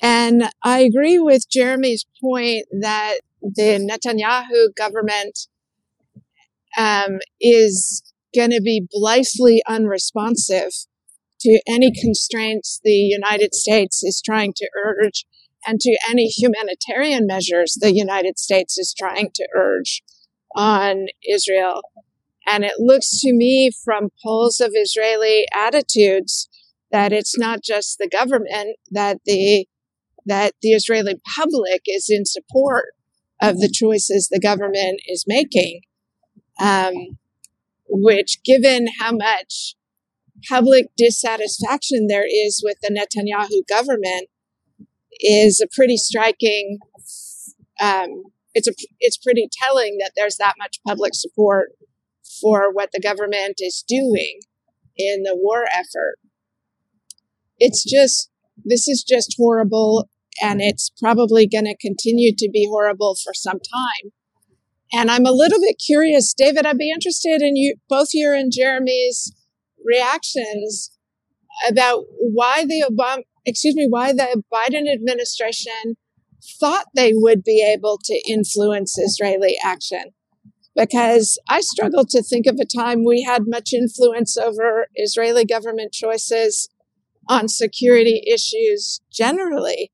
And 0.00 0.50
I 0.62 0.80
agree 0.80 1.18
with 1.18 1.50
Jeremy's 1.50 2.04
point 2.20 2.66
that 2.80 3.18
the 3.42 3.78
Netanyahu 3.78 4.74
government 4.76 5.38
um, 6.76 7.18
is 7.40 8.02
going 8.34 8.50
to 8.50 8.60
be 8.62 8.86
blithely 8.90 9.62
unresponsive 9.66 10.70
to 11.40 11.60
any 11.68 11.90
constraints 11.92 12.80
the 12.82 12.90
United 12.90 13.54
States 13.54 14.02
is 14.02 14.22
trying 14.24 14.52
to 14.56 14.68
urge 14.86 15.24
and 15.66 15.80
to 15.80 15.98
any 16.08 16.26
humanitarian 16.26 17.26
measures 17.26 17.76
the 17.80 17.94
United 17.94 18.38
States 18.38 18.78
is 18.78 18.94
trying 18.96 19.30
to 19.34 19.48
urge 19.56 20.02
on 20.56 21.06
Israel. 21.28 21.82
And 22.48 22.64
it 22.64 22.74
looks 22.78 23.20
to 23.20 23.32
me 23.32 23.70
from 23.84 24.10
polls 24.24 24.60
of 24.60 24.70
Israeli 24.74 25.46
attitudes 25.54 26.48
that 26.90 27.12
it's 27.12 27.38
not 27.38 27.62
just 27.62 27.98
the 27.98 28.08
government, 28.08 28.76
that 28.90 29.18
the, 29.24 29.66
that 30.26 30.54
the 30.62 30.70
Israeli 30.70 31.20
public 31.36 31.82
is 31.86 32.06
in 32.08 32.24
support 32.24 32.86
of 33.40 33.58
the 33.58 33.70
choices 33.72 34.28
the 34.28 34.40
government 34.40 35.00
is 35.06 35.24
making. 35.26 35.82
Um, 36.60 37.18
which 37.88 38.42
given 38.44 38.88
how 39.00 39.12
much 39.12 39.74
public 40.48 40.86
dissatisfaction 40.96 42.06
there 42.08 42.26
is 42.26 42.60
with 42.64 42.76
the 42.82 42.90
Netanyahu 42.90 43.66
government 43.68 44.28
is 45.20 45.60
a 45.60 45.66
pretty 45.74 45.96
striking 45.96 46.78
um, 47.80 48.24
it's 48.54 48.68
a 48.68 48.72
it's 49.00 49.16
pretty 49.16 49.48
telling 49.62 49.98
that 50.00 50.12
there's 50.16 50.36
that 50.36 50.54
much 50.58 50.80
public 50.86 51.14
support 51.14 51.70
for 52.40 52.72
what 52.72 52.90
the 52.92 53.00
government 53.00 53.56
is 53.58 53.84
doing 53.86 54.40
in 54.96 55.22
the 55.22 55.36
war 55.36 55.64
effort. 55.72 56.16
It's 57.58 57.84
just, 57.84 58.30
this 58.64 58.88
is 58.88 59.04
just 59.06 59.34
horrible 59.38 60.08
and 60.42 60.60
it's 60.60 60.90
probably 61.00 61.46
going 61.46 61.64
to 61.64 61.76
continue 61.76 62.32
to 62.36 62.50
be 62.52 62.66
horrible 62.68 63.16
for 63.22 63.34
some 63.34 63.58
time. 63.58 64.12
And 64.92 65.10
I'm 65.10 65.26
a 65.26 65.32
little 65.32 65.60
bit 65.60 65.76
curious, 65.84 66.32
David, 66.32 66.64
I'd 66.64 66.78
be 66.78 66.90
interested 66.90 67.42
in 67.42 67.56
you, 67.56 67.76
both 67.88 68.08
your 68.14 68.34
and 68.34 68.52
Jeremy's 68.54 69.32
reactions 69.84 70.96
about 71.68 72.04
why 72.18 72.64
the 72.64 72.84
Obama, 72.90 73.22
excuse 73.44 73.74
me, 73.74 73.86
why 73.88 74.12
the 74.12 74.42
Biden 74.52 74.90
administration 74.90 75.96
thought 76.60 76.86
they 76.94 77.12
would 77.14 77.42
be 77.42 77.62
able 77.62 77.98
to 78.04 78.22
influence 78.26 78.96
Israeli 78.96 79.56
action 79.62 80.12
because 80.78 81.40
I 81.48 81.60
struggle 81.60 82.06
to 82.08 82.22
think 82.22 82.46
of 82.46 82.56
a 82.60 82.64
time 82.64 83.04
we 83.04 83.22
had 83.22 83.42
much 83.46 83.72
influence 83.72 84.36
over 84.36 84.86
Israeli 84.94 85.44
government 85.44 85.92
choices 85.92 86.68
on 87.28 87.48
security 87.48 88.22
issues 88.32 89.00
generally. 89.12 89.90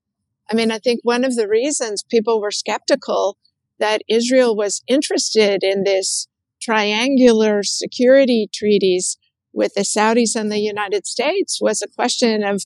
I 0.50 0.54
mean, 0.54 0.70
I 0.70 0.78
think 0.78 1.00
one 1.02 1.24
of 1.24 1.36
the 1.36 1.48
reasons 1.48 2.04
people 2.08 2.38
were 2.38 2.50
skeptical 2.50 3.38
that 3.78 4.02
Israel 4.08 4.54
was 4.54 4.82
interested 4.86 5.62
in 5.62 5.84
this 5.84 6.28
triangular 6.60 7.62
security 7.62 8.48
treaties 8.52 9.16
with 9.54 9.72
the 9.74 9.82
Saudis 9.82 10.36
and 10.36 10.52
the 10.52 10.60
United 10.60 11.06
States 11.06 11.60
was 11.62 11.80
a 11.80 11.88
question 11.88 12.44
of 12.44 12.62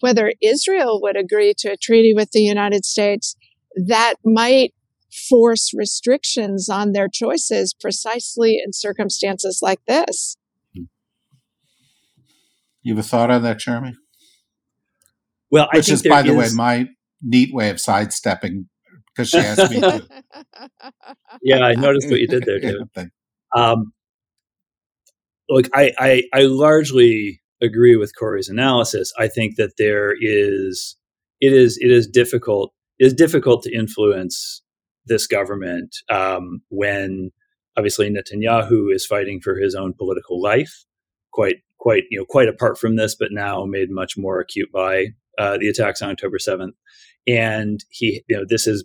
whether 0.00 0.34
Israel 0.42 1.00
would 1.00 1.16
agree 1.16 1.54
to 1.58 1.72
a 1.72 1.76
treaty 1.76 2.12
with 2.14 2.32
the 2.32 2.42
United 2.42 2.84
States 2.84 3.34
that 3.76 4.16
might 4.24 4.74
force 5.12 5.72
restrictions 5.74 6.68
on 6.68 6.92
their 6.92 7.08
choices 7.08 7.74
precisely 7.78 8.60
in 8.64 8.72
circumstances 8.72 9.60
like 9.62 9.80
this. 9.86 10.36
You 12.82 12.96
have 12.96 13.04
a 13.04 13.08
thought 13.08 13.30
on 13.30 13.42
that, 13.42 13.58
Jeremy? 13.58 13.94
Well, 15.50 15.68
I 15.72 15.76
which 15.76 15.90
is, 15.90 16.02
by 16.02 16.22
the 16.22 16.34
way, 16.34 16.48
my 16.54 16.88
neat 17.22 17.54
way 17.54 17.70
of 17.70 17.80
sidestepping 17.80 18.68
because 19.14 19.28
she 19.28 19.38
asked 19.38 19.70
me 19.70 19.80
to. 19.80 20.08
yeah, 21.42 21.60
I 21.60 21.74
noticed 21.74 22.10
what 22.10 22.18
you 22.18 22.26
did 22.26 22.44
there, 22.44 22.58
David. 22.60 22.88
Um, 23.54 23.92
look, 25.48 25.68
I, 25.74 25.92
I, 25.98 26.22
I 26.32 26.42
largely 26.42 27.42
agree 27.60 27.96
with 27.96 28.12
Kori's 28.18 28.48
analysis. 28.48 29.12
I 29.18 29.28
think 29.28 29.56
that 29.56 29.74
there 29.78 30.14
is 30.18 30.96
it 31.40 31.52
is 31.52 31.78
it 31.80 31.90
is 31.90 32.06
difficult 32.06 32.72
it 32.98 33.06
is 33.06 33.14
difficult 33.14 33.62
to 33.64 33.74
influence 33.74 34.61
this 35.06 35.26
government 35.26 35.96
um, 36.08 36.62
when 36.68 37.30
obviously 37.76 38.10
Netanyahu 38.10 38.94
is 38.94 39.06
fighting 39.06 39.40
for 39.40 39.56
his 39.56 39.74
own 39.74 39.94
political 39.94 40.40
life, 40.40 40.84
quite 41.32 41.56
quite 41.78 42.04
you 42.10 42.18
know 42.18 42.24
quite 42.24 42.48
apart 42.48 42.78
from 42.78 42.96
this, 42.96 43.14
but 43.14 43.32
now 43.32 43.64
made 43.64 43.90
much 43.90 44.16
more 44.16 44.40
acute 44.40 44.70
by 44.72 45.08
uh, 45.38 45.58
the 45.58 45.68
attacks 45.68 46.02
on 46.02 46.10
October 46.10 46.38
seventh. 46.38 46.74
And 47.26 47.84
he, 47.90 48.24
you 48.28 48.36
know, 48.36 48.44
this 48.48 48.66
is 48.66 48.84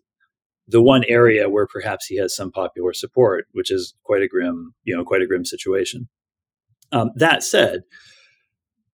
the 0.67 0.81
one 0.81 1.03
area 1.07 1.49
where 1.49 1.65
perhaps 1.65 2.05
he 2.05 2.17
has 2.17 2.35
some 2.35 2.51
popular 2.51 2.93
support, 2.93 3.47
which 3.53 3.71
is 3.71 3.93
quite 4.03 4.21
a 4.21 4.27
grim, 4.27 4.73
you 4.83 4.95
know, 4.95 5.03
quite 5.03 5.21
a 5.21 5.27
grim 5.27 5.45
situation. 5.45 6.09
Um, 6.91 7.11
that 7.15 7.43
said, 7.43 7.83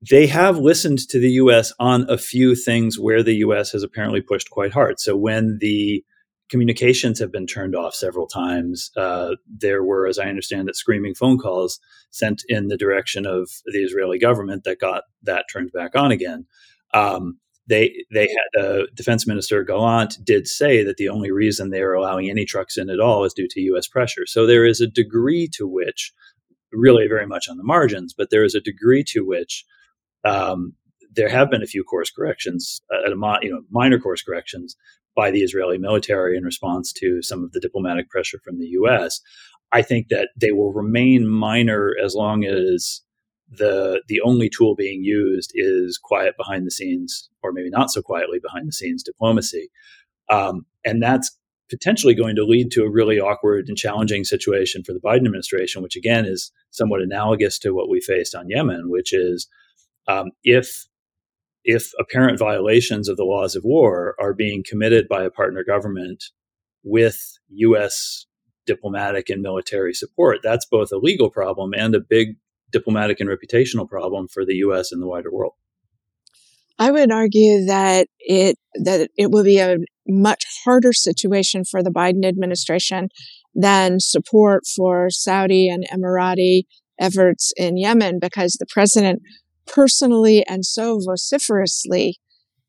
they 0.09 0.27
have 0.27 0.57
listened 0.57 0.99
to 1.09 1.19
the 1.19 1.31
U.S. 1.31 1.73
on 1.79 2.09
a 2.09 2.17
few 2.17 2.55
things 2.55 2.99
where 2.99 3.23
the 3.23 3.35
U.S. 3.37 3.71
has 3.71 3.83
apparently 3.83 4.21
pushed 4.21 4.49
quite 4.49 4.73
hard. 4.73 4.99
So 4.99 5.15
when 5.15 5.57
the 5.61 6.03
communications 6.49 7.19
have 7.19 7.31
been 7.31 7.47
turned 7.47 7.75
off 7.75 7.95
several 7.95 8.27
times. 8.27 8.91
Uh, 8.95 9.31
there 9.47 9.83
were, 9.83 10.07
as 10.07 10.19
I 10.19 10.29
understand 10.29 10.69
it, 10.69 10.75
screaming 10.75 11.15
phone 11.15 11.37
calls 11.37 11.79
sent 12.11 12.43
in 12.47 12.67
the 12.67 12.77
direction 12.77 13.25
of 13.25 13.49
the 13.65 13.79
Israeli 13.79 14.19
government 14.19 14.63
that 14.63 14.79
got 14.79 15.03
that 15.23 15.45
turned 15.51 15.71
back 15.71 15.95
on 15.95 16.11
again. 16.11 16.45
Um, 16.93 17.39
they 17.67 18.05
they 18.11 18.27
had 18.27 18.61
uh, 18.61 18.83
Defense 18.93 19.25
Minister 19.25 19.63
Gallant 19.63 20.17
did 20.23 20.47
say 20.47 20.83
that 20.83 20.97
the 20.97 21.09
only 21.09 21.31
reason 21.31 21.69
they 21.69 21.81
are 21.81 21.93
allowing 21.93 22.29
any 22.29 22.45
trucks 22.45 22.77
in 22.77 22.89
at 22.89 22.99
all 22.99 23.23
is 23.23 23.33
due 23.33 23.47
to 23.49 23.61
U.S. 23.61 23.87
pressure. 23.87 24.25
So 24.25 24.45
there 24.45 24.65
is 24.65 24.81
a 24.81 24.87
degree 24.87 25.47
to 25.53 25.65
which, 25.65 26.11
really 26.73 27.07
very 27.07 27.25
much 27.25 27.47
on 27.47 27.57
the 27.57 27.63
margins, 27.63 28.13
but 28.13 28.29
there 28.31 28.43
is 28.43 28.53
a 28.53 28.59
degree 28.59 29.03
to 29.07 29.21
which 29.21 29.65
um, 30.25 30.73
there 31.15 31.29
have 31.29 31.49
been 31.49 31.63
a 31.63 31.67
few 31.67 31.83
course 31.83 32.11
corrections, 32.11 32.81
uh, 32.93 33.05
at 33.05 33.13
a 33.13 33.39
you 33.41 33.49
know 33.49 33.61
minor 33.71 33.99
course 33.99 34.21
corrections 34.21 34.75
by 35.15 35.31
the 35.31 35.41
Israeli 35.41 35.77
military 35.77 36.37
in 36.37 36.43
response 36.43 36.91
to 36.93 37.21
some 37.21 37.43
of 37.43 37.51
the 37.51 37.59
diplomatic 37.59 38.09
pressure 38.09 38.39
from 38.43 38.59
the 38.59 38.67
U.S. 38.67 39.21
I 39.71 39.81
think 39.81 40.09
that 40.09 40.29
they 40.35 40.51
will 40.51 40.73
remain 40.73 41.27
minor 41.27 41.93
as 42.03 42.15
long 42.15 42.45
as 42.45 43.01
the 43.49 44.01
the 44.07 44.21
only 44.21 44.49
tool 44.49 44.75
being 44.75 45.03
used 45.03 45.51
is 45.53 45.99
quiet 46.01 46.35
behind 46.37 46.65
the 46.65 46.71
scenes, 46.71 47.29
or 47.43 47.51
maybe 47.51 47.69
not 47.69 47.91
so 47.91 48.01
quietly 48.01 48.39
behind 48.41 48.67
the 48.67 48.73
scenes 48.73 49.03
diplomacy, 49.03 49.69
um, 50.29 50.65
and 50.85 51.01
that's 51.01 51.37
potentially 51.69 52.13
going 52.13 52.35
to 52.35 52.43
lead 52.43 52.71
to 52.71 52.83
a 52.83 52.91
really 52.91 53.19
awkward 53.19 53.67
and 53.67 53.77
challenging 53.77 54.23
situation 54.23 54.83
for 54.83 54.93
the 54.93 54.99
Biden 54.99 55.25
administration, 55.25 55.81
which 55.81 55.95
again 55.95 56.25
is 56.25 56.51
somewhat 56.71 57.01
analogous 57.01 57.57
to 57.59 57.73
what 57.73 57.89
we 57.89 57.99
faced 57.99 58.35
on 58.35 58.49
Yemen, 58.49 58.89
which 58.89 59.13
is 59.13 59.47
um, 60.07 60.31
if 60.43 60.85
if 61.63 61.91
apparent 61.99 62.39
violations 62.39 63.07
of 63.07 63.17
the 63.17 63.23
laws 63.23 63.55
of 63.55 63.63
war 63.63 64.15
are 64.19 64.33
being 64.33 64.63
committed 64.67 65.07
by 65.07 65.23
a 65.23 65.29
partner 65.29 65.63
government 65.63 66.25
with 66.83 67.37
U.S. 67.49 68.25
diplomatic 68.65 69.29
and 69.29 69.41
military 69.41 69.93
support, 69.93 70.39
that's 70.43 70.65
both 70.65 70.91
a 70.91 70.97
legal 70.97 71.29
problem 71.29 71.73
and 71.75 71.95
a 71.95 71.99
big 71.99 72.35
diplomatic 72.71 73.19
and 73.19 73.29
reputational 73.29 73.87
problem 73.87 74.27
for 74.27 74.45
the 74.45 74.55
U.S. 74.55 74.91
and 74.91 75.01
the 75.01 75.07
wider 75.07 75.31
world. 75.31 75.53
I 76.79 76.91
would 76.91 77.11
argue 77.11 77.65
that 77.65 78.07
it 78.19 78.57
that 78.83 79.09
it 79.15 79.31
will 79.31 79.43
be 79.43 79.59
a 79.59 79.77
much 80.07 80.43
harder 80.65 80.91
situation 80.91 81.63
for 81.63 81.83
the 81.83 81.91
Biden 81.91 82.25
administration 82.25 83.09
than 83.53 83.99
support 83.99 84.63
for 84.75 85.09
Saudi 85.09 85.69
and 85.69 85.85
Emirati 85.93 86.63
efforts 86.99 87.53
in 87.57 87.77
Yemen 87.77 88.19
because 88.19 88.53
the 88.53 88.65
president 88.69 89.21
personally 89.67 90.45
and 90.47 90.65
so 90.65 90.99
vociferously 90.99 92.17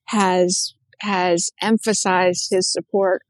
has 0.06 0.74
has 1.00 1.50
emphasized 1.60 2.48
his 2.50 2.70
support 2.70 3.22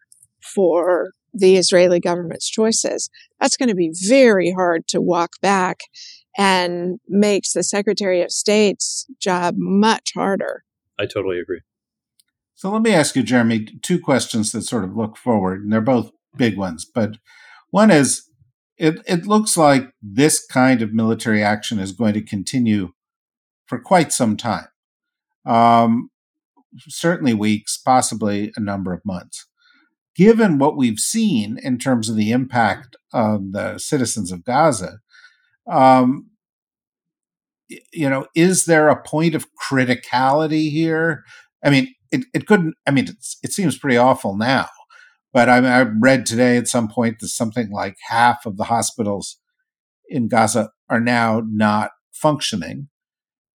for 0.55 1.11
the 1.33 1.57
Israeli 1.57 1.99
government's 1.99 2.49
choices. 2.49 3.11
That's 3.41 3.57
going 3.57 3.69
to 3.69 3.75
be 3.75 3.93
very 4.09 4.53
hard 4.53 4.87
to 4.89 5.01
walk 5.01 5.33
back 5.43 5.81
and 6.37 6.99
makes 7.09 7.53
the 7.53 7.63
Secretary 7.63 8.23
of 8.23 8.31
State's 8.31 9.07
job 9.21 9.55
much 9.57 10.11
harder. 10.15 10.65
I 10.99 11.07
totally 11.07 11.41
agree. 11.41 11.61
So 12.55 12.71
let 12.71 12.83
me 12.83 12.93
ask 12.93 13.17
you, 13.17 13.23
Jeremy, 13.23 13.67
two 13.83 14.01
questions 14.01 14.53
that 14.53 14.63
sort 14.63 14.85
of 14.85 14.97
look 14.97 15.17
forward, 15.17 15.63
and 15.63 15.73
they're 15.73 15.81
both 15.81 16.13
big 16.37 16.57
ones. 16.57 16.85
But 16.85 17.17
one 17.71 17.91
is 17.91 18.29
it, 18.77 19.01
it 19.07 19.27
looks 19.27 19.57
like 19.57 19.91
this 20.01 20.45
kind 20.45 20.83
of 20.83 20.93
military 20.93 21.43
action 21.43 21.79
is 21.79 21.93
going 21.93 22.15
to 22.15 22.23
continue 22.23 22.91
for 23.67 23.79
quite 23.79 24.13
some 24.13 24.37
time. 24.37 24.67
Um, 25.47 26.11
certainly 26.89 27.35
weeks, 27.35 27.77
possibly 27.77 28.53
a 28.57 28.61
number 28.61 28.93
of 28.93 29.05
months. 29.05 29.47
Given 30.17 30.59
what 30.59 30.77
we've 30.77 30.99
seen 30.99 31.59
in 31.63 31.79
terms 31.79 32.09
of 32.09 32.17
the 32.17 32.31
impact 32.31 32.97
of 33.13 33.53
the 33.53 33.79
citizens 33.79 34.31
of 34.31 34.45
Gaza, 34.45 34.99
um, 35.71 36.31
you 37.93 38.09
know, 38.09 38.27
is 38.35 38.67
there 38.67 38.89
a 38.89 39.03
point 39.03 39.35
of 39.35 39.47
criticality 39.55 40.71
here? 40.71 41.25
I 41.65 41.71
mean, 41.71 41.95
it, 42.13 42.27
it 42.33 42.47
couldn't, 42.47 42.75
I 42.87 42.91
mean, 42.91 43.09
it 43.43 43.53
seems 43.53 43.79
pretty 43.79 43.97
awful 43.97 44.37
now, 44.37 44.69
but 45.33 45.49
I, 45.49 45.59
I 45.59 45.83
read 45.83 46.27
today 46.27 46.57
at 46.57 46.69
some 46.69 46.89
point 46.89 47.19
that 47.19 47.29
something 47.29 47.71
like 47.71 47.97
half 48.09 48.47
of 48.47 48.57
the 48.57 48.65
hospitals 48.65 49.39
in 50.09 50.29
Gaza 50.29 50.71
are 50.89 51.01
now 51.01 51.43
not 51.45 51.91
functioning. 52.13 52.89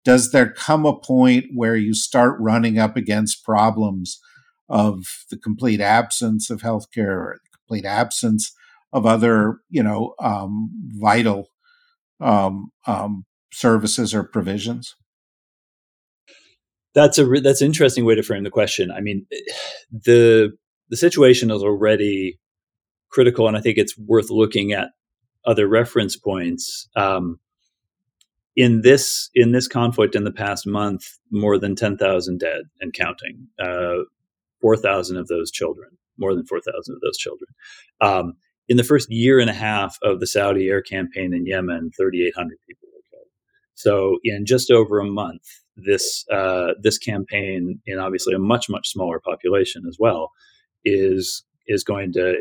Does 0.07 0.31
there 0.31 0.49
come 0.49 0.85
a 0.85 0.97
point 0.97 1.47
where 1.53 1.75
you 1.75 1.93
start 1.93 2.39
running 2.39 2.79
up 2.79 2.95
against 2.95 3.43
problems 3.43 4.21
of 4.69 5.03
the 5.29 5.35
complete 5.37 5.81
absence 5.81 6.49
of 6.49 6.61
healthcare 6.61 7.09
or 7.09 7.39
the 7.43 7.57
complete 7.57 7.83
absence 7.83 8.53
of 8.93 9.05
other, 9.05 9.57
you 9.69 9.83
know, 9.83 10.13
um, 10.21 10.69
vital 10.93 11.49
um, 12.21 12.71
um, 12.85 13.25
services 13.51 14.15
or 14.15 14.23
provisions? 14.23 14.95
That's 16.95 17.17
a 17.17 17.25
that's 17.25 17.59
an 17.59 17.67
interesting 17.67 18.05
way 18.05 18.15
to 18.15 18.23
frame 18.23 18.45
the 18.45 18.49
question. 18.49 18.91
I 18.91 19.01
mean, 19.01 19.25
the 19.91 20.53
the 20.87 20.95
situation 20.95 21.51
is 21.51 21.61
already 21.61 22.39
critical, 23.11 23.45
and 23.45 23.57
I 23.57 23.59
think 23.59 23.77
it's 23.77 23.97
worth 23.97 24.29
looking 24.29 24.71
at 24.71 24.91
other 25.45 25.67
reference 25.67 26.15
points. 26.15 26.87
Um, 26.95 27.41
in 28.57 28.81
this 28.81 29.29
in 29.35 29.51
this 29.51 29.67
conflict 29.67 30.15
in 30.15 30.25
the 30.25 30.31
past 30.31 30.67
month, 30.67 31.17
more 31.31 31.57
than 31.57 31.75
ten 31.75 31.95
thousand 31.95 32.39
dead 32.39 32.63
and 32.81 32.91
counting. 32.91 33.47
Uh, 33.57 34.03
four 34.59 34.75
thousand 34.75 35.17
of 35.17 35.27
those 35.27 35.51
children, 35.51 35.91
more 36.17 36.33
than 36.33 36.45
four 36.45 36.59
thousand 36.59 36.95
of 36.95 37.01
those 37.01 37.17
children. 37.17 37.47
Um, 38.01 38.33
in 38.67 38.75
the 38.75 38.83
first 38.83 39.09
year 39.09 39.39
and 39.39 39.49
a 39.49 39.53
half 39.53 39.97
of 40.01 40.19
the 40.19 40.27
Saudi 40.27 40.67
air 40.67 40.81
campaign 40.81 41.33
in 41.33 41.45
Yemen, 41.45 41.89
3,800 41.95 42.57
people 42.67 42.89
were 42.93 42.99
killed. 43.09 43.27
So, 43.75 44.17
in 44.25 44.45
just 44.45 44.71
over 44.71 44.99
a 44.99 45.05
month, 45.05 45.43
this 45.77 46.25
uh, 46.29 46.73
this 46.81 46.97
campaign, 46.97 47.79
in 47.85 47.99
obviously 47.99 48.33
a 48.33 48.39
much 48.39 48.69
much 48.69 48.89
smaller 48.89 49.19
population 49.19 49.83
as 49.87 49.97
well, 49.99 50.31
is 50.83 51.43
is 51.67 51.83
going 51.83 52.13
to 52.13 52.35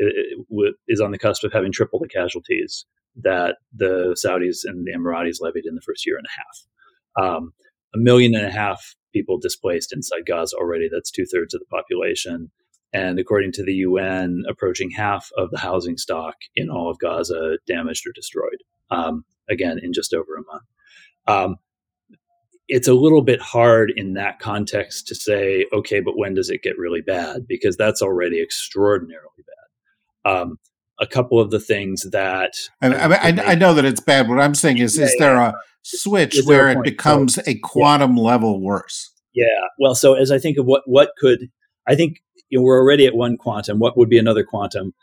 is 0.88 1.00
on 1.00 1.10
the 1.10 1.18
cusp 1.18 1.44
of 1.44 1.52
having 1.52 1.72
triple 1.72 1.98
the 1.98 2.08
casualties 2.08 2.86
that 3.22 3.56
the 3.74 4.16
Saudis 4.24 4.60
and 4.64 4.86
the 4.86 4.92
Emiratis 4.92 5.40
levied 5.40 5.66
in 5.66 5.74
the 5.74 5.80
first 5.80 6.06
year 6.06 6.16
and 6.16 6.26
a 6.26 6.36
half. 6.38 7.34
Um, 7.36 7.52
a 7.94 7.98
million 7.98 8.34
and 8.34 8.46
a 8.46 8.50
half 8.50 8.94
people 9.12 9.38
displaced 9.38 9.92
inside 9.92 10.26
Gaza 10.26 10.56
already. 10.56 10.88
That's 10.92 11.10
two 11.10 11.24
thirds 11.24 11.54
of 11.54 11.60
the 11.60 11.66
population. 11.66 12.50
And 12.92 13.18
according 13.18 13.52
to 13.52 13.64
the 13.64 13.74
UN, 13.74 14.44
approaching 14.48 14.90
half 14.90 15.30
of 15.36 15.50
the 15.50 15.58
housing 15.58 15.96
stock 15.96 16.34
in 16.54 16.70
all 16.70 16.90
of 16.90 16.98
Gaza 16.98 17.58
damaged 17.66 18.06
or 18.06 18.12
destroyed. 18.12 18.62
Um, 18.90 19.24
again, 19.48 19.78
in 19.82 19.92
just 19.92 20.14
over 20.14 20.34
a 20.36 20.52
month. 20.52 20.64
Um, 21.26 21.56
it's 22.68 22.88
a 22.88 22.94
little 22.94 23.22
bit 23.22 23.40
hard 23.40 23.92
in 23.96 24.14
that 24.14 24.40
context 24.40 25.06
to 25.08 25.14
say, 25.14 25.66
okay, 25.72 26.00
but 26.00 26.18
when 26.18 26.34
does 26.34 26.50
it 26.50 26.62
get 26.62 26.78
really 26.78 27.00
bad? 27.00 27.46
Because 27.46 27.76
that's 27.76 28.02
already 28.02 28.42
extraordinarily 28.42 29.44
bad. 30.24 30.32
Um, 30.32 30.58
a 30.98 31.06
couple 31.06 31.40
of 31.40 31.50
the 31.50 31.60
things 31.60 32.02
that 32.10 32.54
I, 32.80 32.88
I, 32.88 33.14
I, 33.14 33.52
I, 33.52 33.54
know 33.54 33.74
that 33.74 33.84
it's 33.84 34.00
bad. 34.00 34.28
What 34.28 34.40
I'm 34.40 34.54
saying 34.54 34.78
is, 34.78 34.96
yeah, 34.96 35.04
is 35.04 35.16
there 35.18 35.36
a 35.36 35.54
switch 35.82 36.40
where 36.44 36.68
a 36.68 36.72
it 36.72 36.82
becomes 36.82 37.34
so, 37.34 37.42
a 37.46 37.54
quantum 37.58 38.16
yeah. 38.16 38.22
level 38.22 38.62
worse? 38.62 39.10
Yeah. 39.34 39.44
Well, 39.78 39.94
so 39.94 40.14
as 40.14 40.30
I 40.30 40.38
think 40.38 40.58
of 40.58 40.66
what 40.66 40.82
what 40.86 41.10
could 41.18 41.50
I 41.86 41.94
think 41.94 42.22
you 42.48 42.58
know, 42.58 42.64
we're 42.64 42.80
already 42.80 43.06
at 43.06 43.14
one 43.14 43.36
quantum. 43.36 43.78
What 43.78 43.96
would 43.96 44.08
be 44.08 44.18
another 44.18 44.44
quantum? 44.44 44.94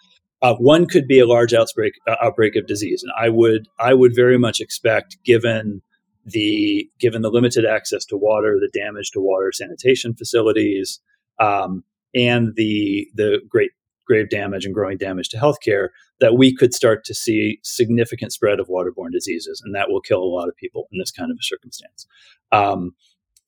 Uh, 0.41 0.55
one 0.55 0.85
could 0.87 1.07
be 1.07 1.19
a 1.19 1.25
large 1.25 1.53
outbreak 1.53 1.93
uh, 2.07 2.15
outbreak 2.21 2.55
of 2.55 2.67
disease, 2.67 3.03
and 3.03 3.11
I 3.17 3.29
would 3.29 3.67
I 3.79 3.93
would 3.93 4.13
very 4.15 4.37
much 4.37 4.59
expect, 4.59 5.17
given 5.23 5.81
the 6.25 6.89
given 6.99 7.21
the 7.21 7.29
limited 7.29 7.65
access 7.65 8.05
to 8.05 8.17
water, 8.17 8.59
the 8.59 8.79
damage 8.79 9.11
to 9.11 9.21
water 9.21 9.51
sanitation 9.53 10.13
facilities, 10.15 10.99
um, 11.39 11.83
and 12.13 12.53
the 12.55 13.07
the 13.15 13.39
great 13.47 13.71
grave 14.05 14.29
damage 14.29 14.65
and 14.65 14.73
growing 14.73 14.97
damage 14.97 15.29
to 15.29 15.37
healthcare, 15.37 15.89
that 16.19 16.35
we 16.35 16.55
could 16.55 16.73
start 16.73 17.03
to 17.05 17.13
see 17.13 17.59
significant 17.63 18.33
spread 18.33 18.59
of 18.59 18.67
waterborne 18.67 19.11
diseases, 19.11 19.61
and 19.63 19.73
that 19.75 19.89
will 19.89 20.01
kill 20.01 20.21
a 20.21 20.25
lot 20.25 20.47
of 20.47 20.55
people 20.55 20.87
in 20.91 20.99
this 20.99 21.11
kind 21.11 21.31
of 21.31 21.37
a 21.39 21.43
circumstance. 21.43 22.07
Um, 22.51 22.91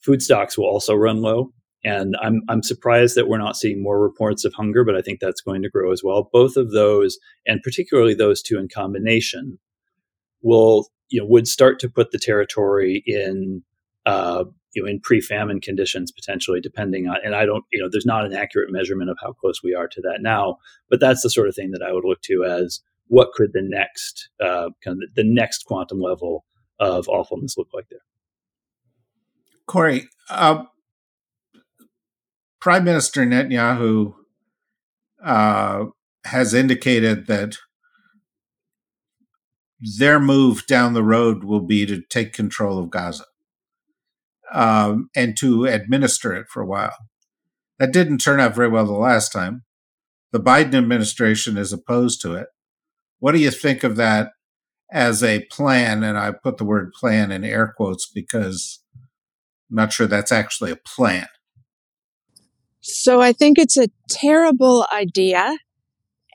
food 0.01 0.21
stocks 0.21 0.57
will 0.57 0.65
also 0.65 0.93
run 0.93 1.21
low. 1.21 1.51
And 1.83 2.15
I'm, 2.19 2.41
I'm 2.49 2.63
surprised 2.63 3.15
that 3.15 3.27
we're 3.27 3.37
not 3.37 3.55
seeing 3.55 3.83
more 3.83 4.01
reports 4.01 4.43
of 4.43 4.55
hunger, 4.55 4.83
but 4.83 4.95
I 4.95 5.01
think 5.01 5.19
that's 5.19 5.41
going 5.41 5.61
to 5.61 5.69
grow 5.69 5.91
as 5.91 6.01
well. 6.03 6.29
Both 6.33 6.57
of 6.57 6.71
those, 6.71 7.19
and 7.45 7.61
particularly 7.61 8.15
those 8.15 8.41
two 8.41 8.57
in 8.57 8.67
combination, 8.67 9.59
will 10.41 10.87
you 11.09 11.21
know 11.21 11.27
would 11.27 11.47
start 11.47 11.79
to 11.79 11.89
put 11.89 12.11
the 12.11 12.19
territory 12.19 13.03
in 13.05 13.63
uh, 14.05 14.45
you 14.73 14.83
know 14.83 14.89
in 14.89 14.99
pre-famine 14.99 15.61
conditions 15.61 16.11
potentially, 16.11 16.61
depending 16.61 17.07
on. 17.07 17.17
And 17.23 17.35
I 17.35 17.45
don't 17.45 17.63
you 17.71 17.81
know 17.81 17.89
there's 17.91 18.05
not 18.05 18.25
an 18.25 18.33
accurate 18.33 18.71
measurement 18.71 19.09
of 19.09 19.17
how 19.21 19.33
close 19.33 19.63
we 19.63 19.73
are 19.73 19.87
to 19.87 20.01
that 20.01 20.21
now, 20.21 20.57
but 20.89 20.99
that's 20.99 21.23
the 21.23 21.29
sort 21.29 21.47
of 21.47 21.55
thing 21.55 21.71
that 21.71 21.81
I 21.81 21.91
would 21.91 22.05
look 22.05 22.21
to 22.23 22.43
as 22.43 22.81
what 23.07 23.31
could 23.33 23.53
the 23.53 23.61
next 23.61 24.29
uh, 24.43 24.69
kind 24.83 25.01
of 25.01 25.15
the 25.15 25.23
next 25.23 25.65
quantum 25.65 25.99
level 25.99 26.45
of 26.79 27.07
awfulness 27.07 27.57
look 27.57 27.69
like 27.73 27.85
there. 27.89 27.99
Kori, 29.67 30.07
uh, 30.29 30.63
Prime 32.59 32.83
Minister 32.83 33.25
Netanyahu 33.25 34.13
uh, 35.23 35.85
has 36.25 36.53
indicated 36.53 37.27
that 37.27 37.57
their 39.97 40.19
move 40.19 40.65
down 40.67 40.93
the 40.93 41.03
road 41.03 41.43
will 41.43 41.61
be 41.61 41.85
to 41.85 42.01
take 42.09 42.33
control 42.33 42.77
of 42.77 42.89
Gaza 42.89 43.25
um, 44.55 45.09
and 45.15 45.37
to 45.37 45.65
administer 45.65 46.33
it 46.33 46.47
for 46.49 46.63
a 46.63 46.65
while. 46.65 46.95
That 47.77 47.91
didn't 47.91 48.19
turn 48.19 48.39
out 48.39 48.55
very 48.55 48.69
well 48.69 48.85
the 48.85 48.93
last 48.93 49.31
time. 49.31 49.63
The 50.31 50.39
Biden 50.39 50.73
administration 50.73 51.57
is 51.57 51.73
opposed 51.73 52.21
to 52.21 52.33
it. 52.35 52.47
What 53.19 53.33
do 53.33 53.39
you 53.39 53.51
think 53.51 53.83
of 53.83 53.97
that 53.97 54.31
as 54.91 55.21
a 55.21 55.45
plan? 55.51 56.03
And 56.03 56.17
I 56.17 56.31
put 56.31 56.57
the 56.57 56.63
word 56.63 56.93
plan 56.93 57.31
in 57.31 57.43
air 57.43 57.73
quotes 57.75 58.09
because 58.09 58.81
I'm 59.69 59.75
not 59.75 59.91
sure 59.91 60.07
that's 60.07 60.31
actually 60.31 60.71
a 60.71 60.77
plan. 60.77 61.27
So 62.79 63.19
I 63.19 63.33
think 63.33 63.59
it's 63.59 63.77
a 63.77 63.89
terrible 64.09 64.87
idea. 64.93 65.57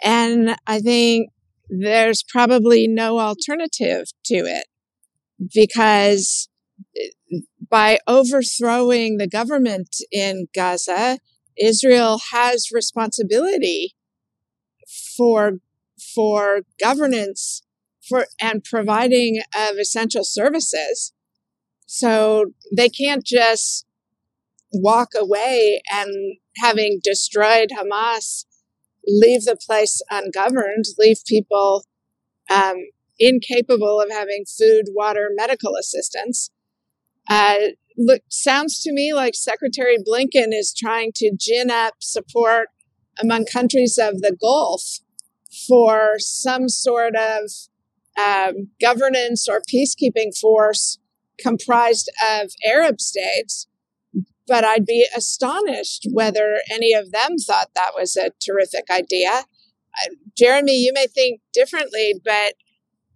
And 0.02 0.56
I 0.66 0.80
think 0.80 1.30
there's 1.70 2.22
probably 2.22 2.86
no 2.86 3.18
alternative 3.18 4.08
to 4.26 4.34
it 4.34 4.66
because 5.54 6.49
by 7.70 7.98
overthrowing 8.06 9.16
the 9.16 9.28
government 9.28 9.96
in 10.10 10.46
Gaza, 10.54 11.18
Israel 11.60 12.20
has 12.32 12.68
responsibility 12.72 13.94
for 15.16 15.58
for 16.14 16.62
governance 16.80 17.62
for 18.08 18.26
and 18.40 18.64
providing 18.64 19.40
of 19.56 19.76
essential 19.76 20.24
services. 20.24 21.12
So 21.86 22.46
they 22.76 22.88
can't 22.88 23.24
just 23.24 23.86
walk 24.72 25.10
away 25.16 25.80
and 25.92 26.10
having 26.56 27.00
destroyed 27.02 27.70
Hamas, 27.76 28.44
leave 29.06 29.44
the 29.44 29.56
place 29.56 30.00
ungoverned, 30.10 30.84
leave 30.98 31.18
people 31.26 31.84
um, 32.50 32.76
incapable 33.18 34.00
of 34.00 34.10
having 34.10 34.44
food, 34.58 34.84
water, 34.94 35.28
medical 35.34 35.72
assistance. 35.78 36.50
Uh, 37.30 37.54
look, 37.96 38.22
sounds 38.28 38.80
to 38.82 38.92
me 38.92 39.14
like 39.14 39.36
Secretary 39.36 39.96
Blinken 39.96 40.48
is 40.50 40.74
trying 40.76 41.12
to 41.14 41.30
gin 41.38 41.70
up 41.70 41.94
support 42.00 42.68
among 43.22 43.44
countries 43.46 43.98
of 44.02 44.20
the 44.20 44.36
Gulf 44.38 44.82
for 45.68 46.14
some 46.18 46.68
sort 46.68 47.14
of 47.14 47.50
um, 48.20 48.70
governance 48.80 49.46
or 49.48 49.62
peacekeeping 49.72 50.36
force 50.38 50.98
comprised 51.38 52.10
of 52.32 52.50
Arab 52.66 53.00
states. 53.00 53.68
But 54.48 54.64
I'd 54.64 54.84
be 54.84 55.06
astonished 55.16 56.08
whether 56.12 56.56
any 56.72 56.92
of 56.92 57.12
them 57.12 57.36
thought 57.38 57.70
that 57.76 57.92
was 57.94 58.16
a 58.16 58.32
terrific 58.44 58.90
idea. 58.90 59.30
Uh, 59.32 60.14
Jeremy, 60.36 60.76
you 60.76 60.92
may 60.92 61.06
think 61.06 61.40
differently, 61.52 62.14
but 62.24 62.54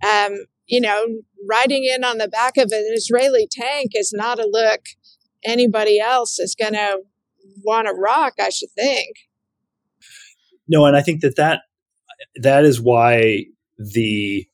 um, 0.06 0.44
you 0.66 0.80
know, 0.80 1.06
riding 1.48 1.84
in 1.84 2.04
on 2.04 2.18
the 2.18 2.28
back 2.28 2.56
of 2.56 2.70
an 2.72 2.84
Israeli 2.94 3.48
tank 3.50 3.90
is 3.94 4.12
not 4.14 4.38
a 4.38 4.48
look 4.50 4.80
anybody 5.44 6.00
else 6.00 6.38
is 6.38 6.54
going 6.58 6.72
to 6.72 7.00
want 7.64 7.86
to 7.86 7.94
rock. 7.94 8.34
I 8.40 8.50
should 8.50 8.70
think. 8.74 9.16
No, 10.66 10.86
and 10.86 10.96
I 10.96 11.02
think 11.02 11.20
that 11.20 11.36
that 11.36 11.60
that 12.36 12.64
is 12.64 12.80
why 12.80 13.44
the 13.78 14.46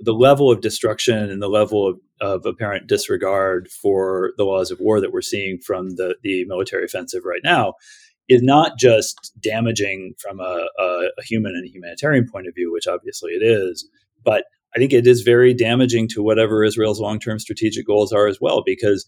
the 0.00 0.12
level 0.12 0.50
of 0.50 0.60
destruction 0.60 1.30
and 1.30 1.40
the 1.40 1.48
level 1.48 1.88
of, 1.88 1.98
of 2.20 2.46
apparent 2.46 2.86
disregard 2.86 3.68
for 3.68 4.32
the 4.36 4.44
laws 4.44 4.70
of 4.70 4.78
war 4.80 5.00
that 5.00 5.12
we're 5.12 5.22
seeing 5.22 5.58
from 5.58 5.96
the, 5.96 6.16
the 6.22 6.44
military 6.46 6.84
offensive 6.84 7.22
right 7.24 7.40
now 7.42 7.74
is 8.28 8.42
not 8.42 8.78
just 8.78 9.32
damaging 9.40 10.12
from 10.18 10.38
a, 10.40 10.66
a, 10.78 11.08
a 11.18 11.22
human 11.22 11.52
and 11.54 11.66
humanitarian 11.66 12.28
point 12.30 12.46
of 12.46 12.54
view, 12.54 12.70
which 12.72 12.86
obviously 12.86 13.32
it 13.32 13.42
is, 13.42 13.88
but 14.22 14.44
I 14.76 14.78
think 14.78 14.92
it 14.92 15.06
is 15.06 15.22
very 15.22 15.54
damaging 15.54 16.06
to 16.08 16.22
whatever 16.22 16.62
Israel's 16.62 17.00
long 17.00 17.18
term 17.18 17.38
strategic 17.38 17.86
goals 17.86 18.12
are 18.12 18.26
as 18.26 18.38
well, 18.40 18.62
because 18.64 19.06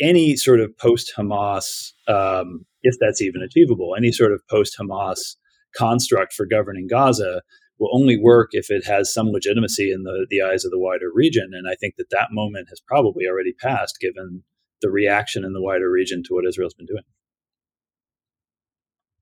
any 0.00 0.36
sort 0.36 0.60
of 0.60 0.76
post 0.78 1.12
Hamas, 1.16 1.92
um, 2.06 2.64
if 2.82 2.94
that's 3.00 3.20
even 3.20 3.42
achievable, 3.42 3.94
any 3.96 4.12
sort 4.12 4.32
of 4.32 4.40
post 4.48 4.76
Hamas 4.80 5.34
construct 5.76 6.32
for 6.32 6.46
governing 6.46 6.86
Gaza 6.86 7.42
will 7.78 7.90
only 7.92 8.16
work 8.16 8.50
if 8.52 8.70
it 8.70 8.86
has 8.86 9.12
some 9.12 9.28
legitimacy 9.28 9.90
in 9.90 10.04
the, 10.04 10.26
the 10.30 10.40
eyes 10.40 10.64
of 10.64 10.70
the 10.70 10.78
wider 10.78 11.10
region. 11.12 11.50
And 11.52 11.68
I 11.68 11.74
think 11.74 11.94
that 11.98 12.10
that 12.10 12.28
moment 12.30 12.68
has 12.70 12.80
probably 12.80 13.26
already 13.26 13.52
passed 13.52 13.98
given 14.00 14.44
the 14.80 14.90
reaction 14.90 15.44
in 15.44 15.54
the 15.54 15.62
wider 15.62 15.90
region 15.90 16.22
to 16.24 16.34
what 16.34 16.46
Israel's 16.46 16.74
been 16.74 16.86
doing. 16.86 17.02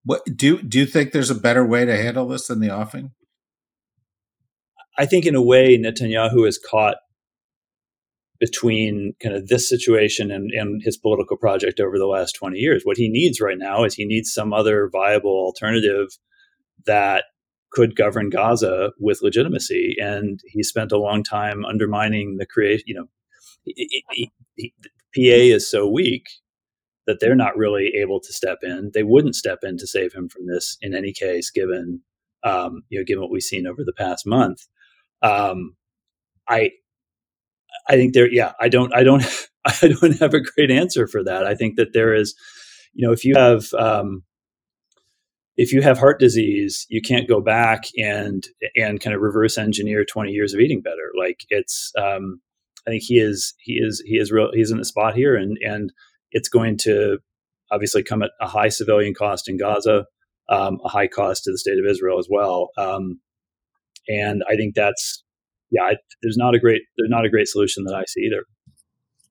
What 0.05 0.23
do 0.37 0.61
do 0.61 0.79
you 0.79 0.85
think 0.85 1.13
there's 1.13 1.31
a 1.31 1.35
better 1.35 1.65
way 1.65 1.87
to 1.87 1.97
handle 1.97 2.29
this 2.29 2.49
than 2.49 2.61
the 2.61 2.71
offing? 2.71 3.13
I 4.97 5.07
think 5.07 5.27
in 5.27 5.35
a 5.35 5.43
way 5.43 5.77
Netanyahu 5.77 6.47
is 6.47 6.59
caught 6.59 6.97
between 8.41 9.15
kind 9.23 9.35
of 9.35 9.49
this 9.49 9.69
situation 9.69 10.31
and, 10.31 10.51
and 10.51 10.83
his 10.85 10.97
political 10.97 11.37
project 11.37 11.81
over 11.81 11.99
the 11.99 12.07
last 12.07 12.33
20 12.33 12.59
years. 12.59 12.83
What 12.85 12.97
he 12.97 13.09
needs 13.09 13.41
right 13.41 13.59
now 13.59 13.85
is 13.85 13.95
he 13.95 14.05
needs 14.05 14.33
some 14.33 14.53
other 14.53 14.89
viable 14.93 15.31
alternative 15.31 16.09
that 16.87 17.25
could 17.71 17.97
govern 17.97 18.31
Gaza 18.31 18.93
with 19.01 19.23
legitimacy. 19.23 19.97
And 19.99 20.41
he 20.47 20.63
spent 20.63 20.93
a 20.93 20.99
long 20.99 21.23
time 21.23 21.65
undermining 21.65 22.37
the 22.39 22.47
creation, 22.47 22.85
you 22.87 22.95
know, 22.95 23.07
he, 23.65 24.05
he, 24.11 24.33
he, 24.57 24.75
PA 25.15 25.55
is 25.55 25.71
so 25.71 25.89
weak 25.89 26.27
that 27.07 27.21
they're 27.21 27.35
not 27.35 27.57
really 27.57 27.93
able 28.01 28.21
to 28.21 28.33
step 28.33 28.59
in. 28.63 28.91
They 28.95 29.03
wouldn't 29.03 29.37
step 29.37 29.61
in 29.63 29.77
to 29.79 29.87
save 29.87 30.13
him 30.13 30.29
from 30.29 30.47
this 30.47 30.77
in 30.81 30.95
any 30.95 31.13
case, 31.13 31.51
given 31.51 32.03
um, 32.45 32.83
you 32.91 32.99
know, 32.99 33.05
given 33.05 33.23
what 33.23 33.31
we've 33.31 33.43
seen 33.43 33.67
over 33.67 33.83
the 33.85 33.93
past 33.93 34.27
month. 34.27 34.67
Um, 35.25 35.77
I 36.49 36.71
I 37.89 37.95
think 37.95 38.15
there, 38.15 38.31
yeah, 38.31 38.53
I 38.61 38.69
don't, 38.69 38.95
I 38.95 39.03
don't, 39.03 39.25
I 39.67 39.89
don't 39.89 40.19
have 40.21 40.35
a 40.35 40.41
great 40.41 40.71
answer 40.71 41.07
for 41.07 41.25
that. 41.25 41.47
I 41.47 41.55
think 41.55 41.77
that 41.77 41.93
there 41.93 42.15
is, 42.15 42.35
you 42.93 43.07
know, 43.07 43.13
if 43.13 43.25
you 43.25 43.35
have, 43.37 43.73
um, 43.75 44.23
if 45.57 45.73
you 45.73 45.83
have 45.83 45.99
heart 45.99 46.21
disease, 46.21 46.87
you 46.91 47.03
can't 47.03 47.29
go 47.29 47.41
back 47.41 47.85
and 47.99 48.45
and 48.77 49.01
kind 49.01 49.15
of 49.17 49.23
reverse 49.23 49.59
engineer 49.59 50.05
20 50.05 50.33
years 50.33 50.55
of 50.55 50.61
eating 50.61 50.83
better. 50.83 51.13
Like 51.19 51.43
it's, 51.51 51.93
um, 51.99 52.41
I 52.87 52.91
think 52.91 53.05
he 53.05 53.19
is, 53.19 53.55
he 53.61 53.75
is, 53.75 54.03
he 54.07 54.17
is 54.17 54.33
real, 54.33 54.51
he's 54.55 54.71
in 54.73 54.79
the 54.79 54.85
spot 54.87 55.15
here, 55.17 55.37
and 55.37 55.59
and 55.65 55.93
it's 56.33 56.49
going 56.49 56.79
to 56.79 57.19
obviously 57.73 58.03
come 58.03 58.23
at 58.23 58.33
a 58.41 58.49
high 58.49 58.69
civilian 58.71 59.15
cost 59.15 59.49
in 59.49 59.59
Gaza, 59.59 60.07
um, 60.51 60.79
a 60.85 60.89
high 60.89 61.09
cost 61.09 61.45
to 61.45 61.53
the 61.53 61.59
state 61.59 61.79
of 61.79 61.87
Israel 61.91 62.19
as 62.19 62.29
well. 62.31 62.71
Um, 62.79 63.21
and 64.09 64.43
I 64.51 64.57
think 64.57 64.75
that's 64.75 65.23
yeah, 65.71 65.91
there's 66.23 66.37
not 66.37 66.55
a 66.55 66.59
great 66.59 66.83
there's 66.97 67.11
not 67.11 67.25
a 67.25 67.31
great 67.31 67.49
solution 67.49 67.85
that 67.85 67.95
I 67.95 68.05
see 68.09 68.21
either. 68.23 68.45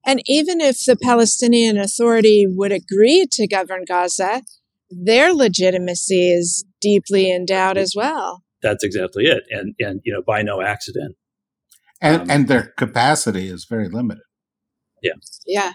And 0.06 0.22
even 0.26 0.60
if 0.60 0.84
the 0.86 0.98
Palestinian 0.98 1.78
Authority 1.78 2.46
would 2.48 2.74
agree 2.74 3.26
to 3.32 3.48
govern 3.48 3.86
Gaza, 3.88 4.42
their 4.90 5.34
legitimacy 5.34 6.30
is 6.32 6.66
deeply 6.82 7.32
in 7.32 7.46
doubt 7.46 7.78
as 7.78 7.94
well. 7.96 8.44
That's 8.62 8.84
exactly 8.84 9.26
it, 9.26 9.44
and 9.50 9.76
and 9.80 10.02
you 10.04 10.14
know 10.14 10.22
by 10.26 10.42
no 10.42 10.62
accident. 10.62 11.16
And 12.02 12.24
um, 12.24 12.30
and 12.30 12.48
their 12.48 12.74
capacity 12.78 13.48
is 13.48 13.66
very 13.66 13.88
limited. 13.88 14.24
Yeah. 15.02 15.14
Yeah. 15.46 15.72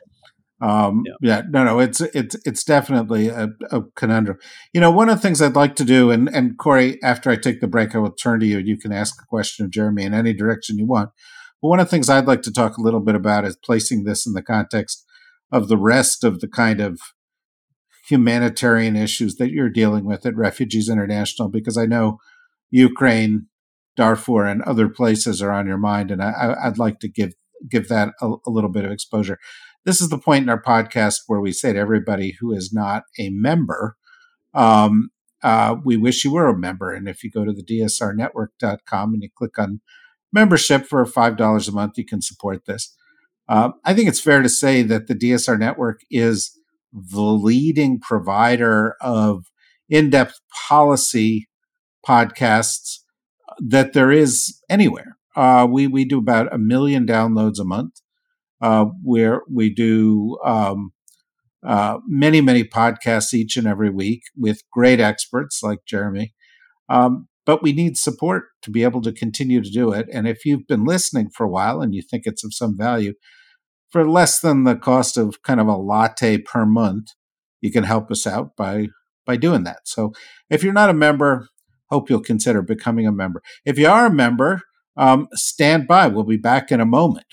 Um, 0.61 1.05
yeah. 1.07 1.13
yeah. 1.37 1.43
no, 1.49 1.65
no, 1.65 1.79
it's 1.79 2.01
it's 2.01 2.37
it's 2.45 2.65
definitely 2.65 3.29
a, 3.29 3.49
a, 3.71 3.83
conundrum. 3.95 4.39
You 4.73 4.81
know, 4.81 4.91
one 4.91 5.09
of 5.09 5.17
the 5.17 5.23
things 5.23 5.41
I'd 5.41 5.55
like 5.55 5.77
to 5.77 5.85
do, 5.85 6.11
and 6.11 6.29
and 6.29 6.59
Kori, 6.59 7.01
after 7.03 7.31
I 7.31 7.37
take 7.37 7.61
the 7.61 7.69
break, 7.69 7.95
I 7.95 7.99
will 7.99 8.13
turn 8.13 8.41
to 8.41 8.47
you. 8.47 8.59
You 8.59 8.77
can 8.77 8.93
ask 8.93 9.23
a 9.23 9.27
question 9.27 9.65
of 9.65 9.71
Jeremy 9.71 10.05
in 10.05 10.15
any 10.15 10.33
direction 10.33 10.79
you 10.79 10.87
want. 10.87 11.11
But 11.63 11.69
one 11.69 11.81
of 11.81 11.87
the 11.87 11.91
things 11.91 12.09
I'd 12.09 12.27
like 12.27 12.43
to 12.43 12.53
talk 12.53 12.77
a 12.77 12.83
little 12.83 13.01
bit 13.01 13.15
about 13.15 13.45
is 13.45 13.57
placing 13.57 14.05
this 14.05 14.27
in 14.27 14.33
the 14.33 14.43
context 14.43 15.05
of 15.53 15.69
the 15.69 15.79
rest 15.79 16.25
of 16.25 16.41
the 16.41 16.49
kind 16.49 16.81
of 16.81 16.99
humanitarian 18.09 18.97
issues 18.97 19.37
that 19.37 19.51
you're 19.51 19.71
dealing 19.71 20.05
with 20.05 20.27
at 20.27 20.37
Refugees 20.37 20.89
International, 20.89 21.49
because 21.49 21.77
I 21.77 21.87
know 21.87 22.19
Ukraine, 22.71 23.47
Darfur, 23.97 24.45
and 24.45 24.63
other 24.63 24.89
places 24.89 25.41
are 25.41 25.53
on 25.53 25.67
your 25.67 25.79
mind, 25.79 26.11
and 26.11 26.23
I, 26.23 26.57
would 26.65 26.79
like 26.79 26.99
to 27.01 27.09
give 27.09 27.35
give 27.69 27.89
that 27.89 28.11
a, 28.21 28.29
a 28.47 28.51
little 28.51 28.71
bit 28.71 28.85
of 28.85 28.93
exposure 28.93 29.39
this 29.85 30.01
is 30.01 30.09
the 30.09 30.19
point 30.19 30.43
in 30.43 30.49
our 30.49 30.63
podcast 30.63 31.21
where 31.27 31.41
we 31.41 31.53
say 31.53 31.73
to 31.73 31.79
everybody 31.79 32.37
who 32.41 32.53
is 32.53 32.73
not 32.73 33.05
a 33.19 33.31
member, 33.31 33.97
um, 34.55 35.11
uh, 35.43 35.77
we 35.85 35.97
wish 35.97 36.25
you 36.25 36.33
were 36.33 36.49
a 36.49 36.59
member. 36.59 36.93
And 36.93 37.09
if 37.09 37.23
you 37.23 37.31
go 37.31 37.45
to 37.45 37.53
the 37.53 37.63
dsrnetwork.com 37.65 39.15
and 39.15 39.23
you 39.23 39.31
click 39.35 39.59
on 39.59 39.81
membership 40.33 40.87
for 40.87 41.05
$5 41.05 41.69
a 41.69 41.73
month, 41.73 41.97
you 41.97 42.05
can 42.05 42.21
support 42.21 42.67
this. 42.67 42.95
Uh, 43.49 43.71
I 43.85 43.95
think 43.95 44.09
it's 44.09 44.21
fair 44.21 44.43
to 44.43 44.49
say 44.49 44.83
that 44.83 45.07
the 45.07 45.15
DSR 45.15 45.59
network 45.59 46.01
is 46.11 46.59
the 46.93 47.23
leading 47.23 48.01
provider 48.01 48.97
of 49.01 49.47
in 49.89 50.11
depth 50.11 50.41
policy 50.69 51.49
podcasts 52.07 52.99
that 53.59 53.93
there 53.93 54.13
is 54.13 54.61
anywhere. 54.69 55.17
Uh, 55.35 55.67
we, 55.71 55.87
we 55.87 56.05
do 56.05 56.19
about 56.19 56.53
a 56.53 56.59
million 56.59 57.07
downloads 57.07 57.59
a 57.59 57.65
month 57.65 58.01
uh, 58.61 58.87
where 59.03 59.43
we 59.51 59.73
do 59.73 60.39
um, 60.45 60.93
uh, 61.67 61.99
many, 62.07 62.41
many 62.41 62.65
podcasts 62.65 63.35
each 63.35 63.57
and 63.57 63.67
every 63.67 63.91
week 63.91 64.23
with 64.37 64.63
great 64.73 65.01
experts 65.01 65.63
like 65.63 65.81
Jeremy. 65.87 66.35
Um, 66.89 67.29
but 67.45 67.63
we 67.63 67.73
need 67.73 67.97
support 67.97 68.45
to 68.63 68.71
be 68.71 68.83
able 68.83 69.01
to 69.03 69.13
continue 69.13 69.63
to 69.63 69.71
do 69.71 69.91
it. 69.93 70.07
And 70.13 70.29
if 70.29 70.45
you've 70.45 70.67
been 70.67 70.85
listening 70.85 71.31
for 71.31 71.45
a 71.45 71.49
while 71.49 71.81
and 71.81 71.95
you 71.95 72.03
think 72.03 72.25
it's 72.27 72.45
of 72.45 72.53
some 72.53 72.77
value, 72.77 73.15
for 73.91 74.09
less 74.09 74.41
than 74.41 74.65
the 74.65 74.77
cost 74.77 75.17
of 75.17 75.43
kind 75.43 75.61
of 75.61 75.67
a 75.67 75.77
latte 75.77 76.39
per 76.39 76.67
month, 76.67 77.07
you 77.61 77.73
can 77.73 77.85
help 77.85 78.11
us 78.11 78.27
out 78.27 78.57
by 78.57 78.89
by 79.25 79.37
doing 79.37 79.65
that. 79.65 79.81
So 79.85 80.13
if 80.49 80.63
you're 80.63 80.73
not 80.73 80.91
a 80.91 80.95
member, 80.95 81.49
hope 81.91 82.09
you'll 82.09 82.21
consider 82.21 82.63
becoming 82.63 83.07
a 83.07 83.13
member. 83.13 83.43
If 83.65 83.79
you 83.79 83.89
are 83.89 84.07
a 84.07 84.13
member, 84.13 84.63
um, 84.97 85.29
stand 85.35 85.87
by. 85.87 86.07
We'll 86.07 86.25
be 86.25 86.39
back 86.39 86.71
in 86.73 86.81
a 86.81 86.87
moment. 86.87 87.27